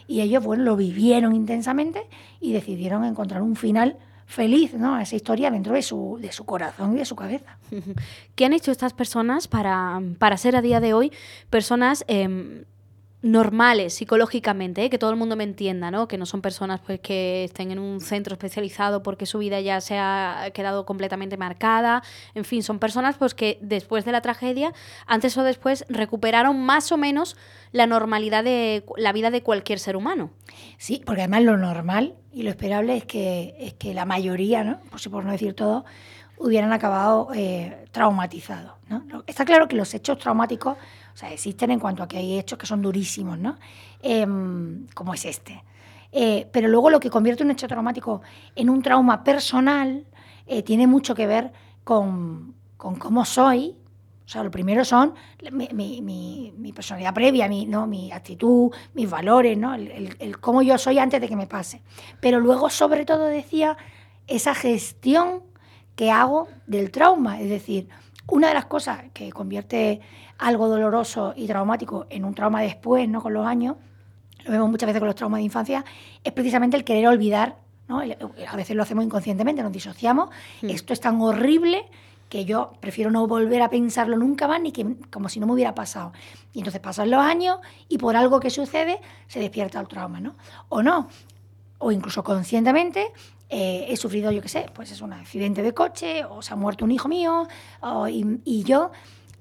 Y 0.08 0.20
ellos, 0.20 0.42
bueno, 0.42 0.62
lo 0.64 0.76
vivieron 0.76 1.34
intensamente 1.34 2.06
y 2.40 2.52
decidieron 2.52 3.04
encontrar 3.04 3.42
un 3.42 3.56
final 3.56 3.98
feliz, 4.26 4.74
¿no? 4.74 4.98
Esa 4.98 5.16
historia 5.16 5.50
dentro 5.50 5.74
de 5.74 5.82
su, 5.82 6.18
de 6.20 6.32
su 6.32 6.44
corazón 6.44 6.94
y 6.94 6.98
de 6.98 7.04
su 7.04 7.16
cabeza. 7.16 7.58
¿Qué 8.34 8.44
han 8.44 8.52
hecho 8.52 8.72
estas 8.72 8.92
personas 8.92 9.48
para, 9.48 10.02
para 10.18 10.36
ser 10.36 10.56
a 10.56 10.62
día 10.62 10.80
de 10.80 10.92
hoy 10.92 11.12
personas 11.48 12.04
em, 12.08 12.64
normales 13.26 13.94
psicológicamente, 13.94 14.84
¿eh? 14.84 14.90
que 14.90 14.98
todo 14.98 15.10
el 15.10 15.16
mundo 15.16 15.36
me 15.36 15.44
entienda, 15.44 15.90
¿no? 15.90 16.06
Que 16.06 16.16
no 16.16 16.26
son 16.26 16.40
personas 16.40 16.80
pues, 16.80 17.00
que 17.00 17.44
estén 17.44 17.72
en 17.72 17.78
un 17.78 18.00
centro 18.00 18.34
especializado 18.34 19.02
porque 19.02 19.26
su 19.26 19.38
vida 19.38 19.60
ya 19.60 19.80
se 19.80 19.98
ha 19.98 20.50
quedado 20.54 20.86
completamente 20.86 21.36
marcada. 21.36 22.02
En 22.34 22.44
fin, 22.44 22.62
son 22.62 22.78
personas 22.78 23.16
pues, 23.16 23.34
que 23.34 23.58
después 23.60 24.04
de 24.04 24.12
la 24.12 24.20
tragedia, 24.20 24.72
antes 25.06 25.36
o 25.36 25.42
después, 25.42 25.84
recuperaron 25.88 26.60
más 26.60 26.92
o 26.92 26.96
menos 26.96 27.36
la 27.72 27.86
normalidad 27.86 28.44
de 28.44 28.84
la 28.96 29.12
vida 29.12 29.30
de 29.30 29.42
cualquier 29.42 29.80
ser 29.80 29.96
humano. 29.96 30.30
Sí, 30.78 31.02
porque 31.04 31.22
además 31.22 31.42
lo 31.42 31.56
normal 31.56 32.14
y 32.32 32.42
lo 32.42 32.50
esperable 32.50 32.96
es 32.96 33.04
que, 33.04 33.56
es 33.58 33.74
que 33.74 33.92
la 33.92 34.04
mayoría, 34.04 34.62
¿no? 34.62 34.80
Por, 34.88 35.00
si 35.00 35.08
por 35.08 35.24
no 35.24 35.32
decir 35.32 35.54
todo, 35.54 35.84
hubieran 36.38 36.72
acabado 36.72 37.30
eh, 37.34 37.86
traumatizados. 37.90 38.72
Está 39.26 39.44
claro 39.44 39.66
que 39.66 39.74
los 39.74 39.92
hechos 39.94 40.18
traumáticos 40.18 40.76
o 41.16 41.18
sea, 41.18 41.32
existen 41.32 41.70
en 41.70 41.80
cuanto 41.80 42.02
a 42.02 42.08
que 42.08 42.18
hay 42.18 42.38
hechos 42.38 42.58
que 42.58 42.66
son 42.66 42.82
durísimos, 42.82 43.38
¿no? 43.38 43.56
Em, 44.02 44.86
como 44.88 45.14
es 45.14 45.24
este. 45.24 45.64
Eh, 46.12 46.46
pero 46.52 46.68
luego 46.68 46.90
lo 46.90 47.00
que 47.00 47.08
convierte 47.08 47.42
un 47.42 47.50
hecho 47.50 47.66
traumático 47.66 48.20
en 48.54 48.68
un 48.68 48.82
trauma 48.82 49.24
personal 49.24 50.04
eh, 50.46 50.62
tiene 50.62 50.86
mucho 50.86 51.14
que 51.14 51.26
ver 51.26 51.52
con, 51.84 52.54
con, 52.76 52.96
cómo 52.96 53.24
soy. 53.24 53.74
O 54.26 54.28
sea, 54.28 54.44
lo 54.44 54.50
primero 54.50 54.84
son 54.84 55.14
mi, 55.52 55.70
mi, 55.72 56.52
mi, 56.54 56.72
personalidad 56.74 57.14
previa, 57.14 57.48
mi, 57.48 57.64
¿no? 57.64 57.86
mi 57.86 58.12
actitud, 58.12 58.70
mis 58.92 59.08
valores, 59.08 59.56
¿no? 59.56 59.72
El, 59.72 59.90
el, 59.90 60.16
el, 60.18 60.38
cómo 60.38 60.60
yo 60.60 60.76
soy 60.76 60.98
antes 60.98 61.18
de 61.18 61.28
que 61.30 61.36
me 61.36 61.46
pase. 61.46 61.80
Pero 62.20 62.40
luego, 62.40 62.68
sobre 62.68 63.06
todo, 63.06 63.24
decía 63.24 63.78
esa 64.26 64.54
gestión 64.54 65.44
que 65.94 66.10
hago 66.10 66.48
del 66.66 66.90
trauma. 66.90 67.40
Es 67.40 67.48
decir, 67.48 67.88
una 68.28 68.48
de 68.48 68.54
las 68.54 68.66
cosas 68.66 69.04
que 69.12 69.30
convierte 69.32 70.00
algo 70.38 70.68
doloroso 70.68 71.32
y 71.36 71.46
traumático 71.46 72.06
en 72.10 72.24
un 72.24 72.34
trauma 72.34 72.60
después, 72.60 73.08
¿no? 73.08 73.22
Con 73.22 73.34
los 73.34 73.46
años, 73.46 73.76
lo 74.44 74.50
vemos 74.50 74.70
muchas 74.70 74.86
veces 74.86 75.00
con 75.00 75.06
los 75.06 75.14
traumas 75.14 75.38
de 75.38 75.44
infancia, 75.44 75.84
es 76.22 76.32
precisamente 76.32 76.76
el 76.76 76.84
querer 76.84 77.08
olvidar, 77.08 77.56
¿no? 77.88 78.00
A 78.00 78.56
veces 78.56 78.76
lo 78.76 78.82
hacemos 78.82 79.04
inconscientemente, 79.04 79.62
nos 79.62 79.72
disociamos. 79.72 80.30
Mm. 80.62 80.70
Esto 80.70 80.92
es 80.92 81.00
tan 81.00 81.20
horrible 81.20 81.86
que 82.28 82.44
yo 82.44 82.72
prefiero 82.80 83.10
no 83.10 83.26
volver 83.26 83.62
a 83.62 83.70
pensarlo 83.70 84.16
nunca 84.16 84.48
más, 84.48 84.60
ni 84.60 84.72
que 84.72 84.96
como 85.10 85.28
si 85.28 85.38
no 85.38 85.46
me 85.46 85.52
hubiera 85.52 85.74
pasado. 85.74 86.12
Y 86.52 86.58
entonces 86.58 86.80
pasan 86.80 87.10
los 87.10 87.20
años 87.20 87.58
y 87.88 87.98
por 87.98 88.16
algo 88.16 88.40
que 88.40 88.50
sucede 88.50 89.00
se 89.28 89.40
despierta 89.40 89.78
el 89.80 89.86
trauma, 89.86 90.20
¿no? 90.20 90.34
O 90.68 90.82
no, 90.82 91.08
o 91.78 91.92
incluso 91.92 92.24
conscientemente 92.24 93.12
eh, 93.48 93.86
he 93.88 93.96
sufrido, 93.96 94.32
yo 94.32 94.42
qué 94.42 94.48
sé, 94.48 94.66
pues 94.74 94.90
es 94.90 95.00
un 95.00 95.12
accidente 95.12 95.62
de 95.62 95.72
coche, 95.72 96.24
o 96.24 96.42
se 96.42 96.52
ha 96.52 96.56
muerto 96.56 96.84
un 96.84 96.90
hijo 96.90 97.08
mío, 97.08 97.46
o, 97.80 98.08
y, 98.08 98.40
y, 98.44 98.64
yo 98.64 98.90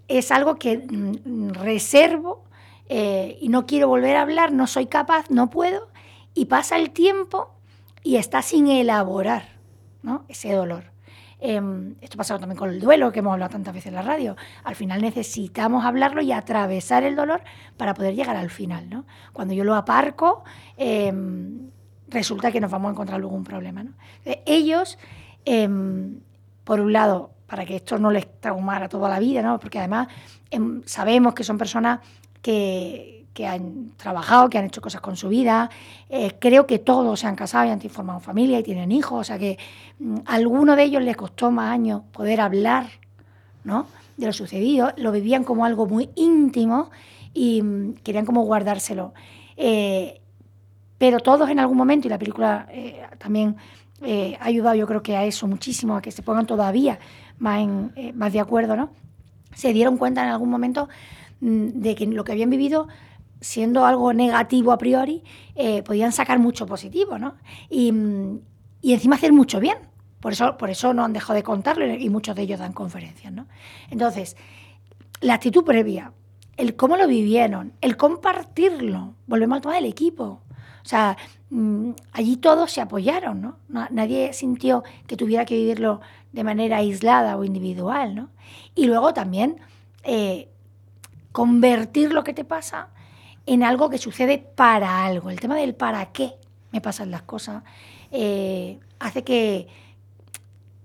es 0.08 0.32
algo 0.32 0.56
que 0.56 0.78
mm, 0.78 1.50
reservo 1.50 2.44
eh, 2.88 3.38
y 3.42 3.50
no 3.50 3.66
quiero 3.66 3.88
volver 3.88 4.16
a 4.16 4.22
hablar, 4.22 4.52
no 4.52 4.68
soy 4.68 4.86
capaz, 4.86 5.30
no 5.30 5.50
puedo, 5.50 5.90
y 6.34 6.46
pasa 6.46 6.78
el 6.78 6.92
tiempo 6.92 7.52
y 8.04 8.18
está 8.18 8.42
sin 8.42 8.68
elaborar 8.68 9.58
¿no? 10.04 10.26
ese 10.28 10.54
dolor. 10.54 10.92
Eh, 11.40 11.62
esto 12.02 12.18
pasa 12.18 12.38
también 12.40 12.58
con 12.58 12.70
el 12.70 12.80
duelo, 12.80 13.12
que 13.12 13.20
hemos 13.20 13.34
hablado 13.34 13.52
tantas 13.52 13.74
veces 13.74 13.88
en 13.88 13.96
la 13.96 14.02
radio. 14.02 14.36
Al 14.64 14.76
final 14.76 15.02
necesitamos 15.02 15.84
hablarlo 15.84 16.22
y 16.22 16.32
atravesar 16.32 17.04
el 17.04 17.16
dolor 17.16 17.44
para 17.78 17.94
poder 17.94 18.16
llegar 18.16 18.36
al 18.36 18.50
final. 18.50 18.90
¿no? 18.90 19.06
Cuando 19.34 19.54
yo 19.54 19.64
lo 19.64 19.76
aparco, 19.76 20.44
eh, 20.78 21.12
resulta 22.16 22.52
que 22.52 22.62
nos 22.62 22.72
vamos 22.72 22.90
a 22.90 22.92
encontrar 22.94 23.20
luego 23.20 23.36
un 23.36 23.44
problema. 23.44 23.86
Ellos, 24.46 24.98
em, 25.44 26.22
por 26.64 26.80
un 26.80 26.92
lado, 26.94 27.30
para 27.46 27.66
que 27.66 27.76
esto 27.76 28.00
no 28.00 28.10
les 28.10 28.26
traumara 28.40 28.90
toda 28.90 29.08
la 29.08 29.20
vida, 29.20 29.42
¿no? 29.44 29.60
porque 29.60 29.78
además 29.78 30.08
em, 30.50 30.82
sabemos 30.86 31.34
que 31.36 31.44
son 31.44 31.58
personas 31.58 32.00
que, 32.42 33.28
que, 33.34 33.46
han 33.46 33.92
trabajado, 33.98 34.50
que 34.50 34.58
han 34.58 34.66
hecho 34.66 34.82
cosas 34.82 35.02
con 35.02 35.18
su 35.18 35.28
vida. 35.28 35.70
Eh, 36.10 36.38
creo 36.40 36.66
que 36.66 36.80
todos 36.80 37.20
se 37.20 37.28
han 37.28 37.36
casado 37.36 37.66
y 37.68 37.70
han 37.70 37.82
formado 37.82 38.20
familia 38.20 38.60
y 38.60 38.64
tienen 38.64 38.92
hijos, 38.92 39.20
o 39.20 39.24
sea 39.24 39.38
que 39.38 39.58
mm, 40.00 40.20
a 40.26 40.36
alguno 40.36 40.76
de 40.76 40.84
ellos 40.84 41.04
les 41.04 41.18
costó 41.18 41.52
más 41.52 41.72
años 41.72 42.02
poder 42.12 42.40
hablar 42.40 42.88
¿no? 43.64 43.88
de 44.18 44.28
lo 44.28 44.34
sucedido, 44.34 44.94
lo 44.96 45.12
vivían 45.12 45.44
como 45.44 45.66
algo 45.66 45.86
muy 45.86 46.10
íntimo 46.16 46.90
y 47.34 47.62
mm, 47.62 47.96
querían 48.04 48.26
como 48.26 48.44
guardárselo. 48.44 49.14
Eh, 49.58 50.22
pero 50.98 51.20
todos 51.20 51.50
en 51.50 51.60
algún 51.60 51.78
momento, 51.78 52.08
y 52.08 52.10
la 52.10 52.18
película 52.18 52.68
eh, 52.72 53.02
también 53.18 53.58
eh, 54.02 54.38
ha 54.40 54.46
ayudado 54.46 54.76
yo 54.76 54.88
creo 54.88 55.02
que 55.02 55.16
a 55.16 55.26
eso 55.26 55.48
muchísimo, 55.48 55.96
a 55.96 56.02
que 56.02 56.12
se 56.12 56.22
pongan 56.22 56.46
todavía 56.46 57.00
más, 57.38 57.68
eh, 57.96 58.14
más 58.14 58.34
de 58.34 58.40
acuerdo, 58.40 58.76
¿no? 58.76 58.90
Se 59.54 59.74
dieron 59.74 59.98
cuenta 59.98 60.24
en 60.24 60.30
algún 60.30 60.50
momento 60.50 60.90
mm, 61.42 61.68
de 61.68 61.96
que 61.96 62.06
lo 62.08 62.24
que 62.24 62.32
habían 62.32 62.50
vivido, 62.50 62.88
siendo 63.42 63.86
algo 63.86 64.14
negativo 64.14 64.72
a 64.72 64.78
priori, 64.78 65.24
podían 65.86 66.12
sacar 66.12 66.40
mucho 66.40 66.66
positivo, 66.66 67.20
¿no? 67.20 67.36
Y, 67.70 67.92
mm, 67.92 68.40
y, 68.82 68.94
encima 68.94 69.16
hacer 69.16 69.34
mucho 69.34 69.60
bien. 69.60 69.78
Por 70.20 70.34
eso, 70.34 70.58
por 70.58 70.70
eso 70.70 70.94
no 70.94 71.04
han 71.04 71.14
dejado 71.14 71.36
de 71.36 71.44
contarlo 71.44 71.86
y 71.86 72.10
muchos 72.10 72.36
de 72.36 72.42
ellos 72.44 72.60
dan 72.60 72.74
conferencias, 72.74 73.32
¿no? 73.32 73.46
Entonces, 73.92 74.36
la 75.22 75.36
actitud 75.36 75.64
previa, 75.64 76.14
el 76.58 76.76
cómo 76.76 76.98
lo 76.98 77.08
vivieron, 77.08 77.74
el 77.82 77.98
compartirlo, 77.98 79.14
volvemos 79.28 79.58
al 79.58 79.62
tema 79.62 79.76
del 79.76 79.86
equipo. 79.86 80.42
O 80.86 80.88
sea, 80.88 81.18
mm, 81.50 81.92
allí 82.14 82.38
todos 82.38 82.72
se 82.72 82.80
apoyaron, 82.80 83.42
¿no? 83.42 83.58
Nadie 83.90 84.34
sintió 84.34 84.84
que 85.08 85.18
tuviera 85.18 85.44
que 85.44 85.56
vivirlo 85.56 86.00
de 86.32 86.44
manera 86.44 86.78
aislada 86.78 87.38
o 87.38 87.44
individual, 87.44 88.14
¿no? 88.14 88.30
Y 88.76 88.86
luego 88.86 89.12
también 89.12 89.58
eh, 90.04 90.48
convertir 91.32 92.14
lo 92.14 92.24
que 92.24 92.34
te 92.34 92.46
pasa 92.46 92.90
en 93.48 93.64
algo 93.64 93.90
que 93.90 93.98
sucede 93.98 94.38
para 94.38 95.06
algo. 95.06 95.32
El 95.32 95.40
tema 95.40 95.56
del 95.56 95.74
para 95.74 96.12
qué 96.12 96.36
me 96.72 96.82
pasan 96.82 97.10
las 97.10 97.24
cosas 97.24 97.64
eh, 98.12 98.80
hace 99.00 99.24
que, 99.24 99.68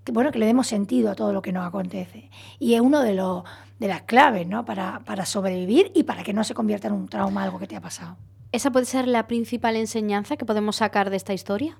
que, 0.04 0.12
bueno, 0.12 0.32
que 0.32 0.38
le 0.38 0.46
demos 0.46 0.66
sentido 0.66 1.10
a 1.10 1.14
todo 1.14 1.34
lo 1.34 1.42
que 1.42 1.52
nos 1.52 1.66
acontece. 1.66 2.30
Y 2.58 2.72
es 2.72 2.80
uno 2.80 3.00
de, 3.00 3.12
los, 3.12 3.44
de 3.78 3.88
las 3.88 4.02
claves 4.02 4.46
¿no? 4.46 4.64
para, 4.64 5.00
para 5.00 5.26
sobrevivir 5.26 5.92
y 5.94 6.04
para 6.04 6.22
que 6.22 6.32
no 6.32 6.42
se 6.42 6.54
convierta 6.54 6.88
en 6.88 6.94
un 6.94 7.08
trauma 7.08 7.42
algo 7.42 7.58
que 7.58 7.66
te 7.66 7.76
ha 7.76 7.82
pasado. 7.82 8.16
¿Esa 8.52 8.70
puede 8.70 8.86
ser 8.86 9.06
la 9.06 9.26
principal 9.26 9.76
enseñanza 9.76 10.36
que 10.36 10.44
podemos 10.44 10.76
sacar 10.76 11.10
de 11.10 11.16
esta 11.16 11.32
historia? 11.32 11.78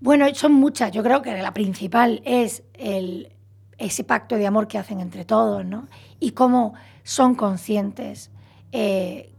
Bueno, 0.00 0.26
son 0.34 0.52
muchas. 0.52 0.90
Yo 0.92 1.02
creo 1.02 1.22
que 1.22 1.36
la 1.36 1.52
principal 1.52 2.22
es 2.24 2.62
el, 2.74 3.32
ese 3.78 4.02
pacto 4.02 4.36
de 4.36 4.46
amor 4.46 4.66
que 4.66 4.78
hacen 4.78 5.00
entre 5.00 5.24
todos, 5.24 5.64
¿no? 5.64 5.88
Y 6.18 6.32
cómo 6.32 6.74
son 7.04 7.34
conscientes 7.34 8.30
eh, 8.72 9.30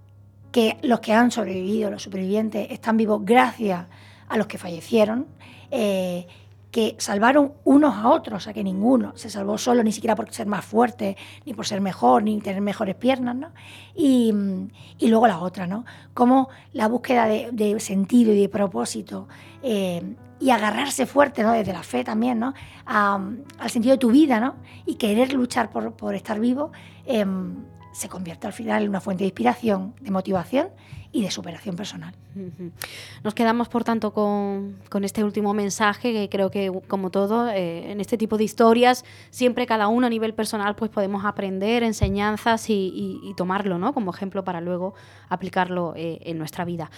que 0.52 0.78
los 0.84 1.00
que 1.00 1.14
han 1.14 1.32
sobrevivido, 1.32 1.90
los 1.90 2.04
supervivientes, 2.04 2.68
están 2.72 2.98
vivos 2.98 3.22
gracias 3.24 3.88
a 4.28 4.38
los 4.38 4.48
que 4.48 4.58
fallecieron. 4.58 5.28
Eh, 5.72 6.28
que 6.72 6.96
salvaron 7.00 7.54
unos 7.66 7.96
a 7.96 8.10
otros, 8.10 8.38
o 8.38 8.40
sea 8.40 8.54
que 8.54 8.64
ninguno 8.64 9.12
se 9.16 9.30
salvó 9.30 9.58
solo, 9.58 9.84
ni 9.84 9.92
siquiera 9.92 10.16
por 10.16 10.32
ser 10.32 10.48
más 10.48 10.64
fuerte, 10.64 11.18
ni 11.46 11.54
por 11.54 11.68
ser 11.68 11.82
mejor, 11.82 12.24
ni 12.24 12.40
tener 12.40 12.62
mejores 12.62 12.96
piernas, 12.96 13.36
¿no? 13.36 13.50
Y, 13.94 14.34
y 14.98 15.08
luego 15.10 15.28
la 15.28 15.40
otra, 15.40 15.68
¿no? 15.68 15.86
Como 16.14 16.50
la 16.72 16.88
búsqueda 16.88 17.26
de, 17.26 17.80
sentido 17.80 18.32
y 18.34 18.40
de 18.40 18.50
propósito 18.50 19.28
eh, 19.62 20.16
y 20.40 20.50
agarrarse 20.50 21.06
fuerte, 21.06 21.44
¿no? 21.44 21.52
Desde 21.52 21.74
la 21.74 21.84
fe 21.84 22.04
también, 22.04 22.40
¿no? 22.40 22.54
Al 22.86 23.70
sentido 23.70 23.96
de 23.96 24.00
tu 24.00 24.12
vida, 24.12 24.40
¿no? 24.40 24.56
Y 24.86 24.96
querer 24.96 25.34
luchar 25.34 25.70
por, 25.70 25.94
por 25.94 26.16
estar 26.16 26.40
vivo 26.40 26.72
eh, 27.06 27.26
se 27.92 28.08
convierte 28.08 28.48
al 28.48 28.54
final 28.54 28.84
en 28.84 28.90
una 28.90 29.02
fuente 29.02 29.24
de 29.24 29.28
inspiración, 29.28 29.94
de 30.00 30.12
motivación 30.12 30.70
y 31.14 31.24
de 31.24 31.32
superación 31.32 31.76
personal. 31.76 32.14
Nos 33.24 33.34
quedamos, 33.34 33.68
por 33.68 33.84
tanto, 33.84 34.14
con, 34.14 34.76
este 35.04 35.24
último 35.24 35.54
mensaje, 35.54 36.14
que 36.14 36.30
creo 36.30 36.50
que, 36.52 36.72
como 36.88 37.10
todo, 37.12 37.50
eh, 37.50 37.92
en 37.92 38.00
este 38.00 38.18
tipo 38.18 38.38
de 38.38 38.46
historias, 38.46 39.04
siempre 39.30 39.66
cada 39.66 39.88
uno 39.88 40.08
a 40.08 40.10
nivel 40.10 40.34
personal 40.34 40.76
pues 40.76 40.90
podemos 40.90 41.26
aprender 41.26 41.84
enseñanzas 41.84 42.70
y, 42.70 43.34
tomarlo 43.36 43.78
¿no? 43.78 43.94
como 43.94 44.12
ejemplo 44.12 44.44
para 44.44 44.62
luego 44.62 44.94
aplicarlo 45.30 45.94
eh, 45.96 46.20
en 46.24 46.38
nuestra 46.38 46.66
vida. 46.66 46.90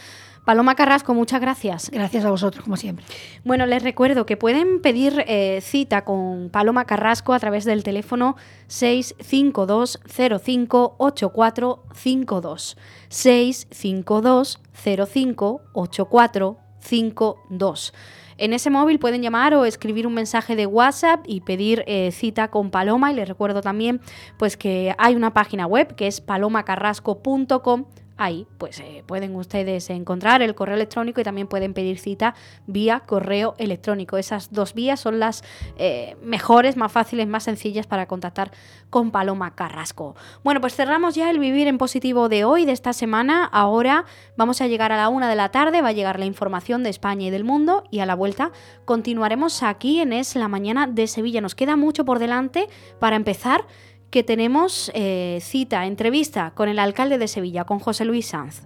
Paloma 0.45 0.76
Carrasco, 0.76 1.13
muchas 1.13 1.39
gracias. 1.39 1.89
Gracias 1.89 2.26
a 2.26 2.30
vosotros, 2.30 2.65
como 2.65 2.76
siempre. 2.76 3.06
Bueno, 3.45 3.65
les 3.65 3.82
recuerdo 3.82 4.26
que 4.26 4.36
pueden 4.36 4.82
pedir 4.82 5.23
eh, 5.26 5.62
cita 5.62 6.04
con 6.04 6.49
Paloma 6.49 6.84
Carrasco 6.84 7.34
a 7.34 7.39
través 7.39 7.63
del 7.63 7.84
teléfono 7.84 8.36
652 8.67 10.02
05 10.43 10.95
8452. 10.97 12.78
652 13.13 14.60
05 14.73 15.62
8452. 15.73 17.93
En 18.38 18.54
ese 18.54 18.69
móvil 18.71 18.97
pueden 18.97 19.21
llamar 19.21 19.54
o 19.54 19.65
escribir 19.65 20.08
un 20.08 20.15
mensaje 20.15 20.56
de 20.56 20.65
WhatsApp 20.65 21.23
y 21.28 21.41
pedir 21.41 21.84
eh, 21.86 22.10
cita 22.12 22.49
con 22.49 22.71
Paloma. 22.71 23.12
Y 23.12 23.15
les 23.15 23.28
recuerdo 23.28 23.62
también 23.62 24.02
pues, 24.39 24.58
que 24.58 24.95
hay 24.97 25.13
una 25.15 25.32
página 25.32 25.67
web 25.67 25.93
que 25.95 26.08
es 26.08 26.21
palomacarrasco.com 26.21 27.86
Ahí 28.15 28.45
pues 28.58 28.80
eh, 28.80 29.04
pueden 29.08 29.36
ustedes 29.36 29.89
encontrar 29.89 30.41
el 30.43 30.54
correo 30.54 30.76
electrónico 30.76 31.19
y 31.19 31.23
también 31.23 31.47
pueden 31.47 31.73
pedir 31.73 31.97
cita 31.97 32.36
vía 32.67 32.99
correo 32.99 33.56
electrónico. 33.58 34.17
Esas 34.17 34.52
dos 34.52 34.76
vías 34.76 34.99
son 34.99 35.19
las 35.19 35.43
eh, 35.78 36.15
mejores, 36.21 36.78
más 36.78 36.91
fáciles, 36.91 37.28
más 37.28 37.43
sencillas 37.43 37.88
para 37.88 38.08
contactar 38.08 38.52
con 38.91 39.10
Paloma 39.10 39.56
Carrasco. 39.56 40.15
Bueno, 40.43 40.62
pues 40.62 40.76
cerramos 40.76 41.15
ya 41.15 41.32
el 41.32 41.39
Vivir 41.39 41.67
en 41.67 41.80
Positivo 41.80 42.30
de 42.30 42.45
hoy, 42.45 42.65
de 42.65 42.71
esta 42.71 42.93
semana. 42.93 43.45
Ahora 43.45 44.06
vamos 44.38 44.62
a 44.62 44.67
llegar 44.67 44.91
a 44.91 44.97
la 44.97 45.10
una 45.10 45.28
de 45.28 45.36
la 45.36 45.49
tarde, 45.49 45.82
va 45.82 45.89
a 45.89 45.93
llegar 45.93 46.19
la 46.19 46.26
información 46.26 46.84
de 46.84 46.91
España 46.91 47.28
y 47.28 47.30
del 47.32 47.43
mundo 47.43 47.84
y 47.89 47.99
a 47.99 48.06
la 48.06 48.15
vuelta 48.15 48.52
continuaremos 48.86 49.63
aquí 49.63 49.99
en 49.99 50.13
Es 50.13 50.36
la 50.36 50.47
Mañana 50.47 50.86
de 50.86 51.08
Sevilla. 51.08 51.41
Nos 51.41 51.56
queda 51.56 51.76
mucho 51.76 52.06
por 52.06 52.19
delante 52.19 52.69
para 52.99 53.15
empezar 53.15 53.65
que 54.13 54.23
tenemos 54.23 54.91
eh, 54.93 55.39
cita, 55.41 55.88
entrevista 55.88 56.52
con 56.52 56.69
el 56.69 56.78
alcalde 56.78 57.17
de 57.17 57.28
Sevilla, 57.28 57.63
con 57.65 57.80
José 57.80 58.06
Luis 58.06 58.28
Sanz. 58.28 58.62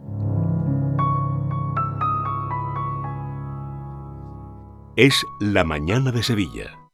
Es 4.97 5.23
la 5.39 5.63
mañana 5.63 6.11
de 6.11 6.21
Sevilla. 6.21 6.77